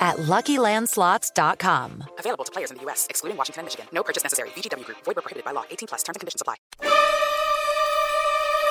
[0.00, 2.04] at LuckyLandSlots.com.
[2.18, 3.86] Available to players in the U.S., excluding Washington and Michigan.
[3.92, 4.48] No purchase necessary.
[4.56, 4.98] VGW Group.
[5.04, 5.64] Void where prohibited by law.
[5.70, 6.02] 18 plus.
[6.02, 6.56] Terms and conditions apply.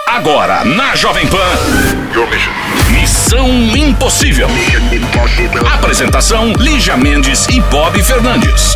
[0.10, 1.38] Agora, na Jovem Pan.
[2.92, 3.48] Missão
[3.78, 4.48] Impossível.
[5.72, 8.76] Apresentação: Lígia Mendes e Bob Fernandes.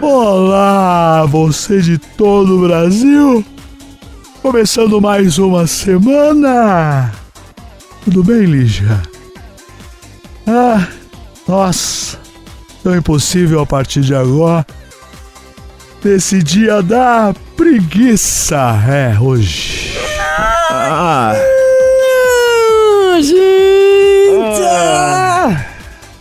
[0.00, 3.44] Olá, você de todo o Brasil.
[4.40, 7.12] Começando mais uma semana.
[8.02, 9.02] Tudo bem, Lígia?
[10.46, 10.88] Ah,
[11.50, 12.16] nossa,
[12.80, 14.64] tão impossível a partir de agora.
[16.02, 18.56] Nesse dia da preguiça,
[18.88, 19.98] é, hoje.
[20.70, 21.34] Ah,
[23.20, 24.60] Gente!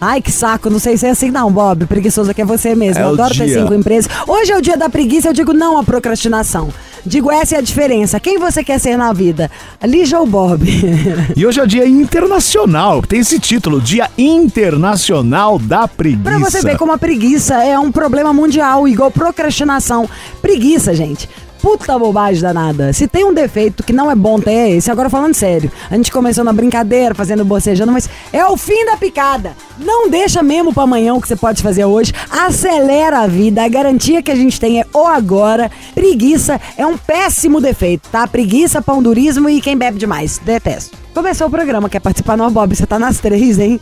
[0.02, 1.86] Ai, que saco, não sei se é assim não, Bob.
[1.86, 3.02] Preguiçoso que é você mesmo.
[3.02, 4.12] É eu adoro ter cinco empresas.
[4.28, 6.70] Hoje é o dia da preguiça, eu digo não à procrastinação.
[7.10, 8.20] Digo, essa é a diferença.
[8.20, 9.50] Quem você quer ser na vida?
[9.84, 10.64] Lígia ou Bob?
[11.36, 16.24] e hoje é o dia internacional, tem esse título, Dia Internacional da Preguiça.
[16.24, 20.08] Pra você ver como a preguiça é um problema mundial, igual procrastinação.
[20.40, 21.28] Preguiça, gente.
[21.62, 22.94] Puta bobagem danada.
[22.94, 24.90] Se tem um defeito que não é bom ter, é esse.
[24.90, 25.70] Agora falando sério.
[25.92, 29.56] A gente começou na brincadeira, fazendo bocejando, mas é o fim da picada.
[29.78, 32.14] Não deixa mesmo pra amanhã o que você pode fazer hoje.
[32.30, 33.64] Acelera a vida.
[33.64, 35.70] A garantia que a gente tem é o agora.
[35.94, 38.26] Preguiça é um péssimo defeito, tá?
[38.26, 40.40] Preguiça, pão durismo e quem bebe demais.
[40.40, 40.98] Detesto.
[41.14, 41.90] Começou o programa.
[41.90, 42.38] Quer participar?
[42.38, 42.74] Não, Bob.
[42.74, 43.80] Você tá nas três, hein?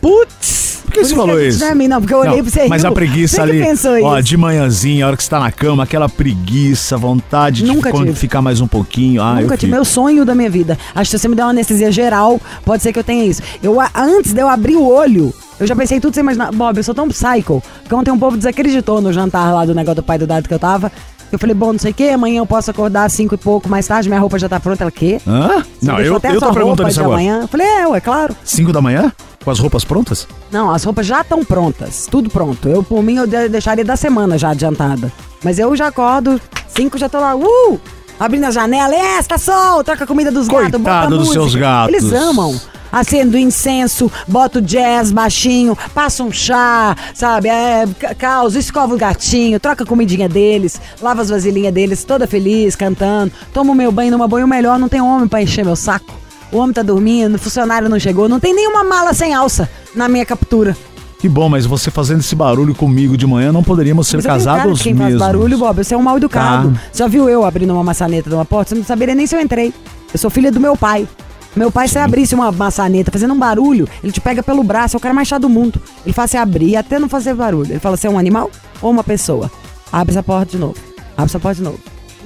[0.00, 0.67] Putz!
[0.88, 1.64] Por que você falou isso?
[1.64, 2.90] Não, mim, não, porque eu olhei Não, pra você Mas riu.
[2.90, 3.62] a preguiça ali,
[4.02, 7.92] ó, de manhãzinha, a hora que você tá na cama, aquela preguiça, vontade Nunca de
[7.92, 8.18] quando tive.
[8.18, 9.22] ficar mais um pouquinho.
[9.22, 10.78] Ah, Nunca tive meu sonho da minha vida.
[10.94, 13.42] Acho que se você me der uma anestesia geral, pode ser que eu tenha isso.
[13.62, 16.50] Eu, antes de eu abrir o olho, eu já pensei tudo sem imaginar.
[16.52, 19.96] Bob, eu sou tão psycho que ontem um povo desacreditou no jantar lá do negócio
[19.96, 20.90] do pai do dado que eu tava.
[21.30, 23.68] Eu falei, bom, não sei o que, amanhã eu posso acordar às cinco e pouco
[23.68, 24.84] mais tarde, minha roupa já tá pronta.
[24.84, 25.20] Ela, quê?
[25.26, 25.62] Hã?
[25.78, 27.16] Você Não, eu, eu tô perguntando isso agora.
[27.16, 27.40] amanhã?
[27.42, 28.34] Eu falei, é, ué, claro.
[28.42, 29.12] Cinco da manhã?
[29.48, 30.28] Com as roupas prontas?
[30.52, 32.68] Não, as roupas já estão prontas, tudo pronto.
[32.68, 35.10] Eu, por mim, eu de- deixaria da semana já adiantada.
[35.42, 36.38] Mas eu já acordo,
[36.68, 37.80] cinco já tô lá, uh!
[38.20, 41.40] Abrindo a janela, é, tá sol, troca a comida dos gatos, bota Coitado dos música.
[41.44, 41.94] seus gatos.
[41.94, 42.60] Eles amam.
[42.92, 47.48] Acendo incenso, boto jazz baixinho, passa um chá, sabe?
[47.48, 52.26] É, ca- causa, escova o gatinho, troca a comidinha deles, lava as vasilhinhas deles, toda
[52.26, 53.32] feliz, cantando.
[53.54, 56.12] Tomo meu banho numa banho melhor, não tem homem pra encher meu saco.
[56.50, 60.08] O homem tá dormindo, o funcionário não chegou, não tem nenhuma mala sem alça na
[60.08, 60.76] minha captura.
[61.18, 64.80] Que bom, mas você fazendo esse barulho comigo de manhã, não poderíamos ser Mas casados
[64.80, 65.18] quem mesmo.
[65.18, 66.72] faz barulho, Bob, você é um mal educado.
[66.72, 66.80] Tá.
[66.94, 68.70] Já viu eu abrindo uma maçaneta de uma porta?
[68.70, 69.74] Você não saberia nem se eu entrei.
[70.12, 71.08] Eu sou filha do meu pai.
[71.56, 74.98] Meu pai, se abrisse uma maçaneta fazendo um barulho, ele te pega pelo braço, é
[74.98, 75.82] o cara mais chato do mundo.
[76.06, 77.72] Ele faz você abrir até não fazer barulho.
[77.72, 78.48] Ele fala, você é um animal
[78.80, 79.50] ou uma pessoa?
[79.90, 80.76] Abre essa porta de novo.
[81.16, 81.78] Abre essa porta de novo.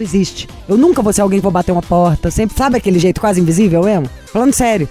[0.03, 0.49] Existe.
[0.69, 2.31] Eu nunca vou ser alguém que vou bater uma porta.
[2.31, 4.11] Sempre, sabe aquele jeito quase invisível mesmo?
[4.33, 4.89] Falando sério.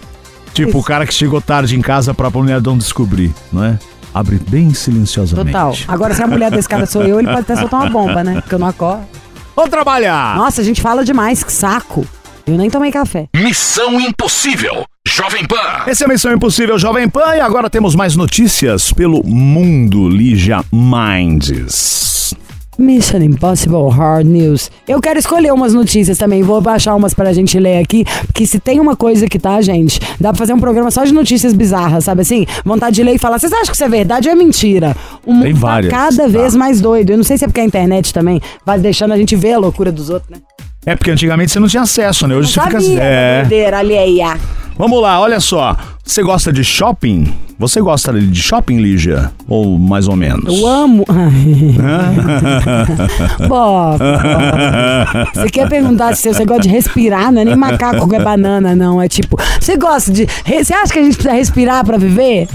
[0.53, 3.79] Tipo o cara que chegou tarde em casa pra mulher não descobrir, não é?
[4.13, 5.51] Abre bem silenciosamente.
[5.51, 5.75] Total.
[5.87, 8.41] Agora, se a mulher desse cara sou eu, ele pode até soltar uma bomba, né?
[8.41, 9.03] Porque eu não acordo.
[9.55, 10.35] Vamos trabalhar!
[10.37, 12.05] Nossa, a gente fala demais, que saco.
[12.45, 13.27] Eu nem tomei café.
[13.35, 14.83] Missão Impossível.
[15.07, 15.83] Jovem Pan.
[15.87, 20.63] Essa é a Missão Impossível Jovem Pan e agora temos mais notícias pelo mundo Lígia
[20.71, 22.10] Minds.
[22.77, 24.71] Mission Impossible Hard News.
[24.87, 28.59] Eu quero escolher umas notícias também, vou baixar umas pra gente ler aqui, porque se
[28.59, 32.05] tem uma coisa que tá, gente, dá pra fazer um programa só de notícias bizarras,
[32.05, 32.45] sabe assim?
[32.65, 34.95] Vontade de ler e falar, vocês acham que isso é verdade ou é mentira?
[35.25, 36.27] O mundo Tem tá várias, cada tá.
[36.27, 37.11] vez mais doido.
[37.11, 39.59] Eu não sei se é porque a internet também vai deixando a gente ver a
[39.59, 40.37] loucura dos outros, né?
[40.85, 42.35] É porque antigamente você não tinha acesso, né?
[42.35, 42.95] Hoje Não você sabia fica.
[42.99, 43.39] da É.
[43.41, 43.77] doideira.
[44.77, 45.77] Vamos lá, olha só.
[46.03, 47.31] Você gosta de shopping?
[47.57, 49.31] Você gosta de shopping, Lígia?
[49.47, 50.59] Ou mais ou menos?
[50.59, 51.05] Eu amo.
[53.47, 53.97] Bom,
[55.33, 57.31] você quer perguntar se você gosta de respirar?
[57.31, 59.01] Não é nem macaco que é banana, não.
[59.01, 60.25] É tipo, você gosta de.
[60.25, 62.47] Você acha que a gente precisa respirar pra viver?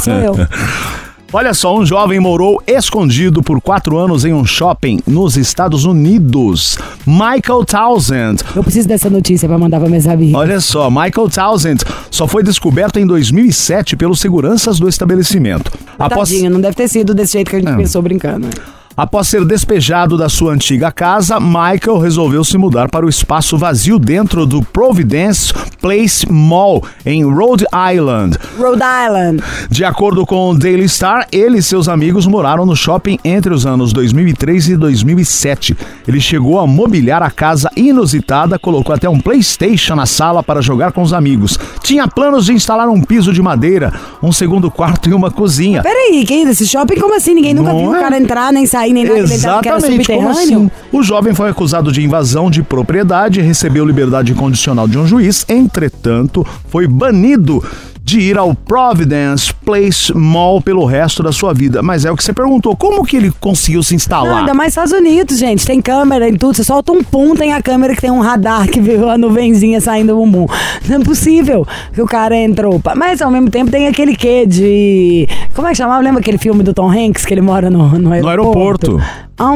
[0.00, 0.34] Sou eu.
[1.32, 6.76] Olha só, um jovem morou escondido por quatro anos em um shopping nos Estados Unidos.
[7.06, 8.42] Michael Townsend.
[8.56, 10.34] Eu preciso dessa notícia pra mandar pra minhas amigas.
[10.34, 15.70] Olha só, Michael Townsend só foi descoberto em 2007 pelos seguranças do estabelecimento.
[15.96, 17.76] Após, Tadinho, não deve ter sido desse jeito que a gente Não.
[17.78, 18.48] pensou brincando.
[18.96, 23.98] Após ser despejado da sua antiga casa, Michael resolveu se mudar para o espaço vazio
[23.98, 27.64] dentro do Providence Place Mall, em Rhode
[27.94, 28.36] Island.
[28.58, 29.42] Rhode Island.
[29.70, 33.64] De acordo com o Daily Star, ele e seus amigos moraram no shopping entre os
[33.64, 35.76] anos 2003 e 2007.
[36.06, 40.92] Ele chegou a mobiliar a casa inusitada, colocou até um PlayStation na sala para jogar
[40.92, 41.58] com os amigos.
[41.82, 45.82] Tinha planos de instalar um piso de madeira, um segundo quarto e uma cozinha.
[45.82, 47.32] Peraí, que esse shopping, como assim?
[47.34, 48.00] Ninguém nunca Não viu o é?
[48.00, 50.70] cara entrar, nem sair, nem nada, Exatamente, como assim?
[50.92, 55.44] O jovem foi acusado de invasão de propriedade e recebeu liberdade condicional de um juiz.
[55.48, 57.62] Entretanto, foi banido
[58.02, 61.82] de ir ao Providence Place Mall pelo resto da sua vida.
[61.82, 64.38] Mas é o que você perguntou, como que ele conseguiu se Não, instalar?
[64.40, 65.64] ainda mais Estados Unidos, gente.
[65.64, 66.54] Tem câmera em tudo.
[66.56, 69.80] Você solta um pum, tem a câmera que tem um radar que viu a nuvenzinha
[69.80, 70.46] saindo do bumbum.
[70.88, 72.80] Não é possível que o cara entrou.
[72.96, 75.28] Mas ao mesmo tempo tem aquele quê de.
[75.54, 76.02] Como é que chamava?
[76.02, 78.98] Lembra aquele filme do Tom Hanks que ele mora no, no aeroporto?
[78.98, 79.00] aeroporto.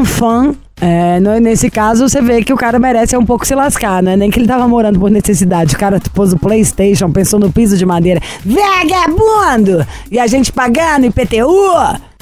[0.01, 0.55] Enfant.
[0.81, 4.17] É, no- nesse caso, você vê que o cara merece um pouco se lascar, né?
[4.17, 5.75] Nem que ele tava morando por necessidade.
[5.75, 8.21] O cara pôs o Playstation, pensou no piso de madeira.
[8.45, 9.87] Vagabundo!
[10.11, 11.49] E a gente pagando IPTU,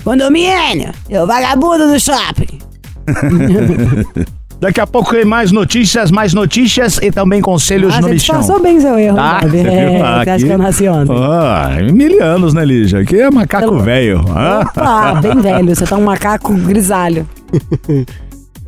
[0.05, 2.59] condomínio, e o vagabundo do shopping.
[4.61, 8.39] Daqui a pouco tem mais notícias, mais notícias e também conselhos Ah, no você Michão.
[8.39, 9.59] disfarçou bem seu erro, Ah, sabe?
[9.59, 11.17] É, Ah, você acha aqui- que eu nasci ontem?
[11.19, 13.01] Ah, mil anos, né, Lígia?
[13.01, 14.25] Aqui é macaco Tá- velho.
[14.29, 14.61] Ah.
[14.71, 17.27] Opa, bem velho, você tá um macaco grisalho.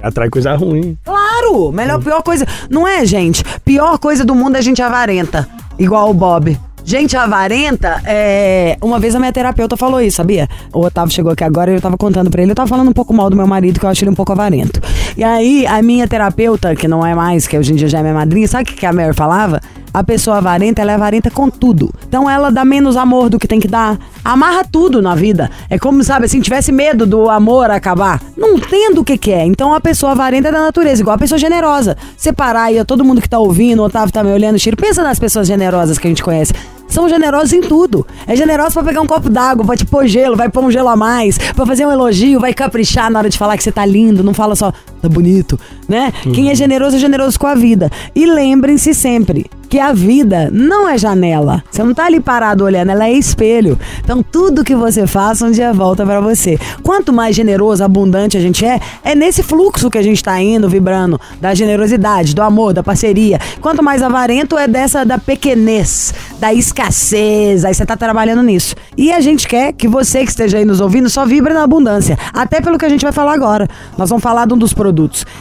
[0.04, 0.98] Atrai coisa ruim.
[1.02, 1.72] Claro!
[1.72, 2.46] Melhor, pior coisa.
[2.68, 3.42] Não é, gente?
[3.64, 5.48] Pior coisa do mundo é gente avarenta.
[5.78, 6.58] Igual o Bob.
[6.84, 8.76] Gente avarenta, é.
[8.82, 10.46] Uma vez a minha terapeuta falou isso, sabia?
[10.70, 12.50] O Otávio chegou aqui agora e eu tava contando pra ele.
[12.50, 14.32] Eu tava falando um pouco mal do meu marido, que eu acho ele um pouco
[14.32, 14.82] avarento.
[15.16, 18.02] E aí, a minha terapeuta, que não é mais, que hoje em dia já é
[18.02, 19.60] minha madrinha, sabe o que a Mary falava?
[19.92, 21.88] A pessoa avarenta, ela é avarenta com tudo.
[22.08, 23.96] Então ela dá menos amor do que tem que dar.
[24.24, 25.48] Amarra tudo na vida.
[25.70, 28.20] É como, sabe, assim, tivesse medo do amor acabar.
[28.36, 29.44] Não entendo o que que é.
[29.46, 31.96] Então a pessoa avarenta é da natureza, igual a pessoa generosa.
[32.16, 35.20] Separar aí, todo mundo que tá ouvindo, o Otávio tá me olhando, Chiro, pensa nas
[35.20, 36.52] pessoas generosas que a gente conhece.
[36.88, 38.06] São generosos em tudo.
[38.26, 40.88] É generoso pra pegar um copo d'água, pra te pôr gelo, vai pôr um gelo
[40.88, 43.86] a mais, pra fazer um elogio, vai caprichar na hora de falar que você tá
[43.86, 44.72] lindo, não fala só,
[45.08, 45.58] tá bonito,
[45.88, 46.12] né?
[46.32, 47.90] Quem é generoso é generoso com a vida.
[48.14, 51.64] E lembrem-se sempre que a vida não é janela.
[51.68, 53.76] Você não tá ali parado olhando, ela é espelho.
[53.98, 56.56] Então tudo que você faça um dia volta pra você.
[56.82, 60.68] Quanto mais generoso, abundante a gente é, é nesse fluxo que a gente tá indo,
[60.68, 63.40] vibrando, da generosidade, do amor, da parceria.
[63.60, 67.64] Quanto mais avarento é dessa da pequenez, da escassez.
[67.64, 68.76] Aí você tá trabalhando nisso.
[68.96, 72.16] E a gente quer que você que esteja aí nos ouvindo só vibre na abundância.
[72.32, 73.68] Até pelo que a gente vai falar agora.
[73.98, 74.93] Nós vamos falar de um dos produtos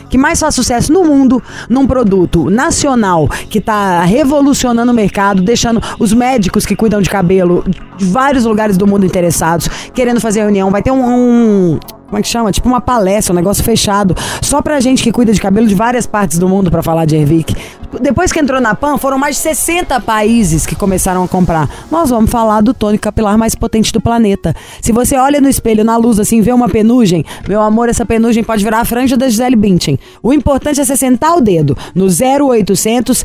[0.09, 5.81] que mais faz sucesso no mundo, num produto nacional que tá revolucionando o mercado, deixando
[5.99, 7.63] os médicos que cuidam de cabelo
[7.97, 10.71] de vários lugares do mundo interessados, querendo fazer reunião.
[10.71, 12.51] Vai ter um- um como é que chama?
[12.51, 16.05] Tipo uma palestra, um negócio fechado, só pra gente que cuida de cabelo de várias
[16.05, 17.55] partes do mundo pra falar de Hervik.
[18.01, 21.69] Depois que entrou na PAN, foram mais de 60 países que começaram a comprar.
[21.91, 24.55] Nós vamos falar do tônico capilar mais potente do planeta.
[24.81, 28.43] Se você olha no espelho, na luz, assim, vê uma penugem, meu amor, essa penugem
[28.43, 29.99] pode virar a franja da Gisele Bündchen.
[30.21, 33.23] O importante é você sentar o dedo no 0800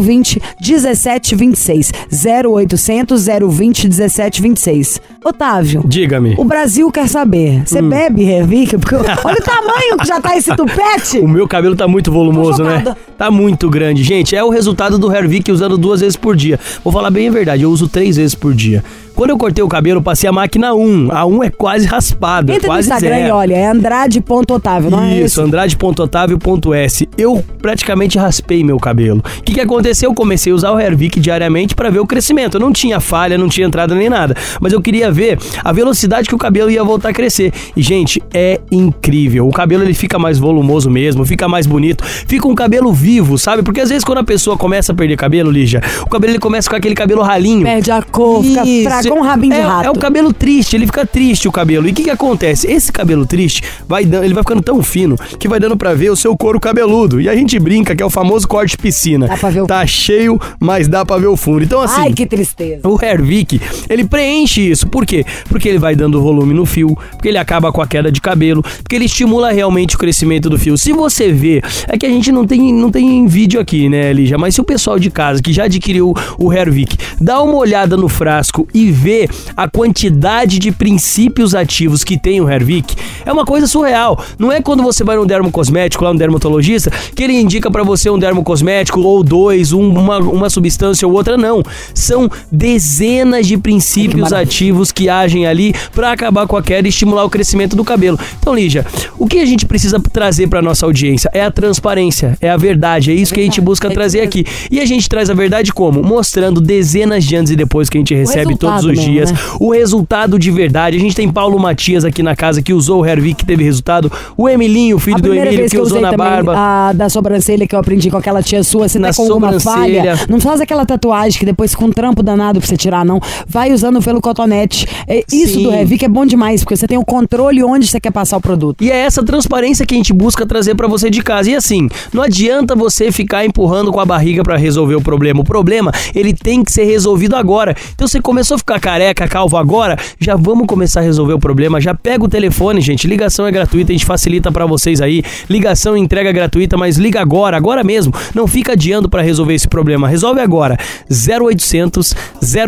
[0.00, 1.92] 020 1726.
[2.12, 5.00] 0800 020 1726.
[5.24, 5.82] Otávio.
[5.84, 6.34] Diga-me.
[6.38, 7.62] O Brasil quer saber.
[7.66, 8.78] Você bebe Hervik?
[8.78, 11.18] Porque olha o tamanho que já tá esse tupete.
[11.18, 12.84] O meu cabelo tá muito volumoso, né?
[13.18, 14.02] Tá muito grande.
[14.06, 16.60] Gente, é o resultado do Hervik usando duas vezes por dia.
[16.84, 18.84] Vou falar bem a verdade, eu uso três vezes por dia.
[19.16, 21.08] Quando eu cortei o cabelo, eu passei a máquina 1.
[21.10, 23.28] A 1 é quase raspada, Entra no quase Instagram zero.
[23.28, 27.08] e olha, é andrade.otávio, não é Isso, andrade.otávio.s.
[27.16, 29.22] Eu praticamente raspei meu cabelo.
[29.38, 30.10] O que, que aconteceu?
[30.10, 32.56] Eu comecei a usar o Hervik diariamente para ver o crescimento.
[32.56, 34.36] Eu não tinha falha, não tinha entrada nem nada.
[34.60, 37.54] Mas eu queria ver a velocidade que o cabelo ia voltar a crescer.
[37.74, 39.48] E, gente, é incrível.
[39.48, 43.62] O cabelo ele fica mais volumoso mesmo, fica mais bonito, fica um cabelo vivo, sabe?
[43.62, 46.68] Porque às vezes quando a pessoa começa a perder cabelo, Lígia, o cabelo ele começa
[46.68, 47.64] com aquele cabelo ralinho.
[47.64, 49.05] Perde a cor, fica Isso.
[49.08, 49.86] Fraco, com um rabinho de é, rato.
[49.86, 51.86] É o cabelo triste, ele fica triste o cabelo.
[51.88, 52.70] E o que, que acontece?
[52.70, 56.10] Esse cabelo triste vai dando, ele vai ficando tão fino que vai dando pra ver
[56.10, 57.20] o seu couro cabeludo.
[57.20, 59.26] E a gente brinca que é o famoso corte piscina.
[59.28, 61.62] Dá pra ver o- Tá cheio, mas dá pra ver o fundo.
[61.62, 62.86] Então assim, Ai, que tristeza.
[62.88, 64.86] o Hervik, ele preenche isso.
[64.86, 65.24] Por quê?
[65.48, 68.62] Porque ele vai dando volume no fio, porque ele acaba com a queda de cabelo,
[68.82, 70.76] porque ele estimula realmente o crescimento do fio.
[70.76, 74.38] Se você vê, é que a gente não tem, não tem vídeo aqui, né, Lígia?
[74.38, 78.08] Mas se o pessoal de casa que já adquiriu o Hervik, dá uma olhada no
[78.08, 83.66] frasco e vê a quantidade de princípios ativos que tem o Hervik, é uma coisa
[83.66, 84.18] surreal.
[84.38, 88.08] Não é quando você vai num dermocosmético, lá no dermatologista, que ele indica para você
[88.08, 91.62] um dermocosmético ou dois, um, uma, uma substância ou outra, não.
[91.94, 97.24] São dezenas de princípios ativos que agem ali para acabar com a queda e estimular
[97.24, 98.18] o crescimento do cabelo.
[98.38, 98.86] Então, Lígia,
[99.18, 103.10] o que a gente precisa trazer para nossa audiência é a transparência, é a verdade,
[103.10, 104.44] é isso que a gente busca trazer aqui.
[104.70, 106.02] E a gente traz a verdade como?
[106.02, 109.38] Mostrando dezenas de antes e depois que a gente recebe todos os mesmo, dias, né?
[109.60, 110.96] o resultado de verdade.
[110.96, 114.10] A gente tem Paulo Matias aqui na casa que usou o Hervik, que teve resultado,
[114.36, 116.54] o Emilinho, filho do Emílio, que que usou na barba.
[116.56, 119.58] a da sobrancelha que eu aprendi com aquela tia sua, você Na tá com alguma
[119.60, 123.20] falha, não faz aquela tatuagem que depois com um trampo danado pra você tirar, não.
[123.46, 124.86] Vai usando pelo cotonete.
[125.06, 125.62] É, Isso Sim.
[125.64, 128.40] do Revic é bom demais, porque você tem o controle onde você quer passar o
[128.40, 128.82] produto.
[128.82, 131.50] E é essa transparência que a gente busca trazer pra você de casa.
[131.50, 135.40] E assim, não adianta você ficar empurrando com a barriga pra resolver o problema.
[135.40, 137.74] O problema, ele tem que ser resolvido agora.
[137.94, 141.80] Então você começou a ficar careca, calvo agora, já vamos começar a resolver o problema.
[141.80, 143.06] Já pega o telefone, gente.
[143.06, 145.22] Ligação é gratuita, a gente facilita pra vocês aí.
[145.48, 148.12] Ligação e entrega gratuita, mas liga agora, agora mesmo.
[148.34, 150.08] Não fica adiando pra resolver esse problema.
[150.08, 150.76] Resolve agora.
[151.10, 152.14] 0800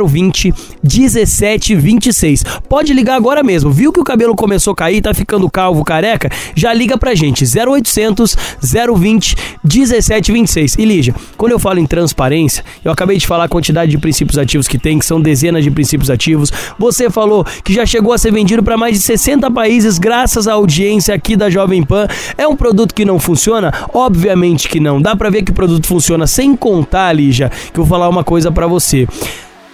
[0.07, 2.45] 020 1726.
[2.69, 3.71] Pode ligar agora mesmo.
[3.71, 6.31] Viu que o cabelo começou a cair, tá ficando calvo, careca?
[6.55, 7.45] Já liga pra gente.
[7.45, 8.37] 0800
[8.97, 10.77] 020 1726.
[10.79, 14.39] E Lígia, quando eu falo em transparência, eu acabei de falar a quantidade de princípios
[14.39, 16.53] ativos que tem, que são dezenas de princípios ativos.
[16.79, 20.53] Você falou que já chegou a ser vendido para mais de 60 países graças à
[20.53, 22.07] audiência aqui da Jovem Pan.
[22.37, 23.73] É um produto que não funciona?
[23.93, 25.01] Obviamente que não.
[25.03, 28.23] Dá pra ver que o produto funciona sem contar, Lígia, que eu vou falar uma
[28.23, 29.07] coisa pra você.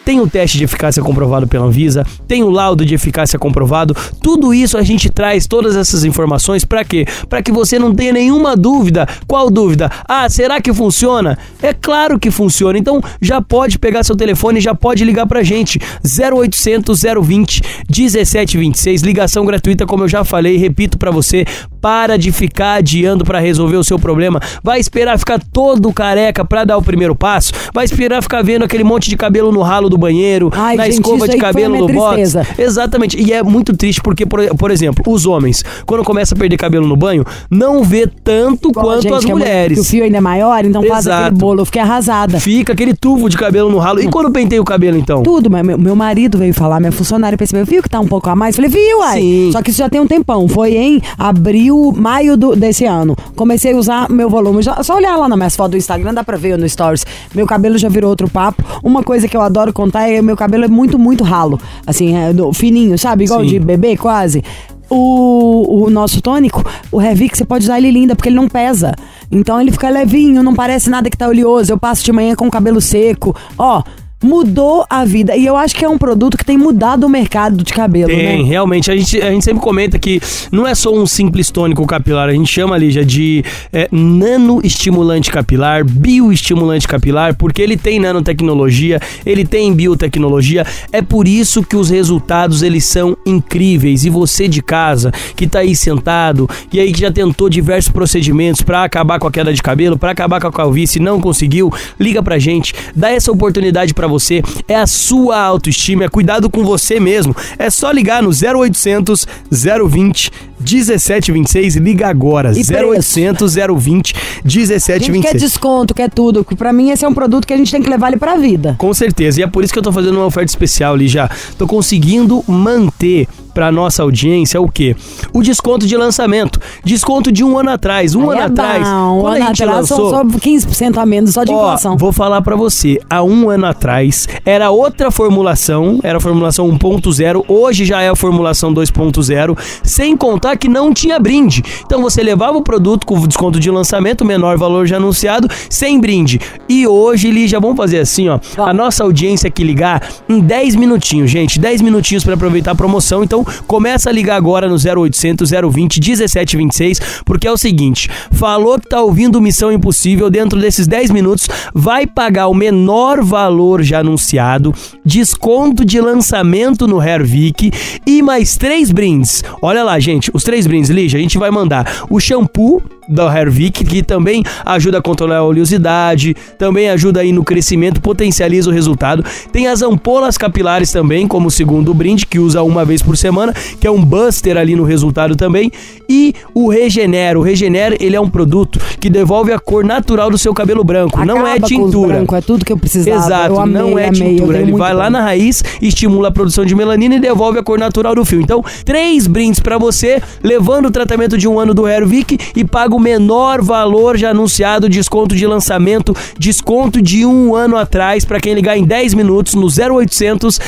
[0.04, 3.96] Tem o teste de eficácia comprovado pela Anvisa, tem o laudo de eficácia comprovado.
[4.20, 7.06] Tudo isso a gente traz todas essas informações para quê?
[7.28, 9.08] Para que você não tenha nenhuma dúvida.
[9.26, 9.90] Qual dúvida?
[10.06, 11.38] Ah, será que funciona?
[11.62, 12.78] É claro que funciona.
[12.78, 15.78] Então já pode pegar seu telefone, já pode ligar pra gente.
[16.04, 21.44] 0800 020 1726, ligação gratuita, como eu já falei, repito pra você,
[21.84, 24.40] para de ficar adiando pra resolver o seu problema.
[24.62, 27.52] Vai esperar ficar todo careca pra dar o primeiro passo?
[27.74, 30.94] Vai esperar ficar vendo aquele monte de cabelo no ralo do banheiro, Ai, na gente,
[30.94, 32.36] escova de aí cabelo no box?
[32.56, 33.20] Exatamente.
[33.22, 36.86] E é muito triste porque, por, por exemplo, os homens, quando começa a perder cabelo
[36.88, 39.74] no banho, não vê tanto a quanto gente as é mu- mulheres.
[39.76, 41.24] que o fio ainda é maior, então faz Exato.
[41.26, 41.60] aquele bolo.
[41.60, 42.40] Eu fiquei arrasada.
[42.40, 44.00] Fica aquele tubo de cabelo no ralo.
[44.00, 45.22] E quando pentei o cabelo, então?
[45.22, 48.30] Tudo, mas meu, meu marido veio falar, minha funcionária percebeu, viu que tá um pouco
[48.30, 48.56] a mais?
[48.56, 49.02] Falei, viu.
[49.12, 49.50] Sim.
[49.52, 50.48] Só que isso já tem um tempão.
[50.48, 53.16] Foi em abril, maio do- desse ano.
[53.36, 54.62] Comecei a usar meu volume.
[54.62, 57.04] Já- só olhar lá nas minhas fotos do Instagram, dá pra ver no Stories.
[57.34, 58.62] Meu cabelo já virou outro papo.
[58.82, 61.60] Uma coisa que eu adoro contar é que meu cabelo é muito, muito ralo.
[61.86, 63.24] Assim, é do- fininho, sabe?
[63.24, 63.46] Igual Sim.
[63.46, 64.42] de bebê, quase.
[64.90, 66.62] O, o nosso tônico,
[66.92, 68.92] o Revic, você pode usar ele linda, porque ele não pesa.
[69.32, 71.72] Então ele fica levinho, não parece nada que tá oleoso.
[71.72, 73.34] Eu passo de manhã com o cabelo seco.
[73.58, 73.82] Ó,
[74.24, 75.36] mudou a vida.
[75.36, 78.42] E eu acho que é um produto que tem mudado o mercado de cabelo, Tem,
[78.42, 78.48] né?
[78.48, 78.90] realmente.
[78.90, 82.32] A gente, a gente sempre comenta que não é só um simples tônico capilar, a
[82.32, 89.72] gente chama, Lígia, de é, nanoestimulante capilar, bioestimulante capilar, porque ele tem nanotecnologia, ele tem
[89.72, 90.66] biotecnologia.
[90.90, 94.04] É por isso que os resultados eles são incríveis.
[94.04, 98.62] E você de casa, que tá aí sentado, e aí que já tentou diversos procedimentos
[98.62, 102.22] para acabar com a queda de cabelo, para acabar com a calvície, não conseguiu, liga
[102.22, 104.42] pra gente, dá essa oportunidade pra você.
[104.68, 107.34] É a sua autoestima, é cuidado com você mesmo.
[107.58, 110.30] É só ligar no 0800 020
[110.64, 112.50] 1726, liga agora.
[112.58, 112.72] E preço?
[113.18, 115.42] 0800 020 A gente quer 1726.
[115.42, 116.44] desconto, quer tudo.
[116.44, 118.36] que Pra mim, esse é um produto que a gente tem que levar ele pra
[118.36, 118.74] vida.
[118.78, 121.28] Com certeza, e é por isso que eu tô fazendo uma oferta especial ali já.
[121.58, 124.96] Tô conseguindo manter pra nossa audiência o quê?
[125.32, 126.58] O desconto de lançamento.
[126.84, 128.14] Desconto de um ano atrás.
[128.16, 128.82] Um Aí ano é atrás.
[128.88, 129.22] bom.
[129.22, 131.96] Um ano atrás lançou, são só 15% a menos, só de Ó, inflação.
[131.96, 137.44] vou falar pra você, há um ano atrás era outra formulação, era a formulação 1.0,
[137.46, 141.62] hoje já é a formulação 2.0, sem contar que não tinha brinde.
[141.84, 146.40] Então você levava o produto com desconto de lançamento, menor valor já anunciado, sem brinde.
[146.68, 150.76] E hoje, Li, já vamos fazer assim, ó, a nossa audiência que ligar em 10
[150.76, 153.24] minutinhos, gente, 10 minutinhos pra aproveitar a promoção.
[153.24, 158.88] Então começa a ligar agora no 0800 020 1726, porque é o seguinte, falou que
[158.88, 164.74] tá ouvindo Missão Impossível dentro desses 10 minutos, vai pagar o menor valor já anunciado,
[165.04, 167.70] desconto de lançamento no Hervik
[168.06, 169.42] e mais três brindes.
[169.60, 171.18] Olha lá, gente, os três brindes, Lígia.
[171.18, 176.34] A gente vai mandar o shampoo da Hervik, que também ajuda a controlar a oleosidade,
[176.58, 179.22] também ajuda aí no crescimento, potencializa o resultado.
[179.52, 183.86] Tem as ampolas capilares também, como segundo brinde, que usa uma vez por semana, que
[183.86, 185.70] é um buster ali no resultado também.
[186.08, 187.38] E o Regenera.
[187.38, 191.22] O Regenera, ele é um produto que devolve a cor natural do seu cabelo branco.
[191.24, 192.14] não é Acaba com os tintura.
[192.14, 193.16] branco, é tudo que eu precisava.
[193.26, 194.58] Exato, eu amei, não é amei, tintura.
[194.60, 198.14] Ele vai lá na raiz, estimula a produção de melanina e devolve a cor natural
[198.14, 198.40] do fio.
[198.40, 202.94] Então, três brindes pra você, levando o tratamento de um ano do Hervik e paga
[202.94, 208.54] o menor valor já anunciado, desconto de lançamento, desconto de um ano atrás pra quem
[208.54, 210.58] ligar em 10 minutos no 0800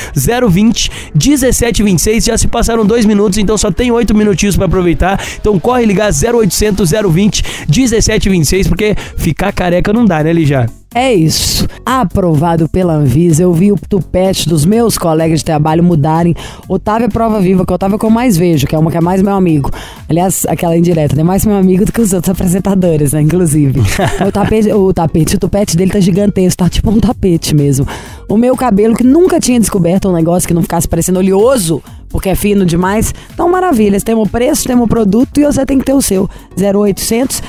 [0.49, 2.25] 020 1726.
[2.25, 5.21] Já se passaram dois minutos, então só tem oito minutinhos pra aproveitar.
[5.41, 10.67] Então corre ligar 0800 020 1726, porque ficar careca não dá, né, Lígia?
[10.95, 11.67] É isso.
[11.85, 16.35] Aprovado pela Anvisa, eu vi o tupete dos meus colegas de trabalho mudarem.
[16.69, 18.91] Otávio é prova viva, que o Otávio é que eu mais vejo, que é uma
[18.91, 19.71] que é mais meu amigo.
[20.09, 21.23] Aliás, aquela indireta, né?
[21.23, 23.21] Mais meu amigo do que os outros apresentadores, né?
[23.21, 23.81] Inclusive.
[24.27, 27.87] o, tapete, o tapete, o tupete dele tá gigantesco, tá tipo um tapete mesmo.
[28.29, 31.83] O meu cabelo, que nunca tinha descoberto um negócio que não ficasse parecendo oleoso,
[32.17, 33.13] porque é fino demais.
[33.35, 34.01] Então, maravilha.
[34.01, 36.31] Temos preço, temos produto e você tem que ter o seu.
[36.59, 37.43] 0800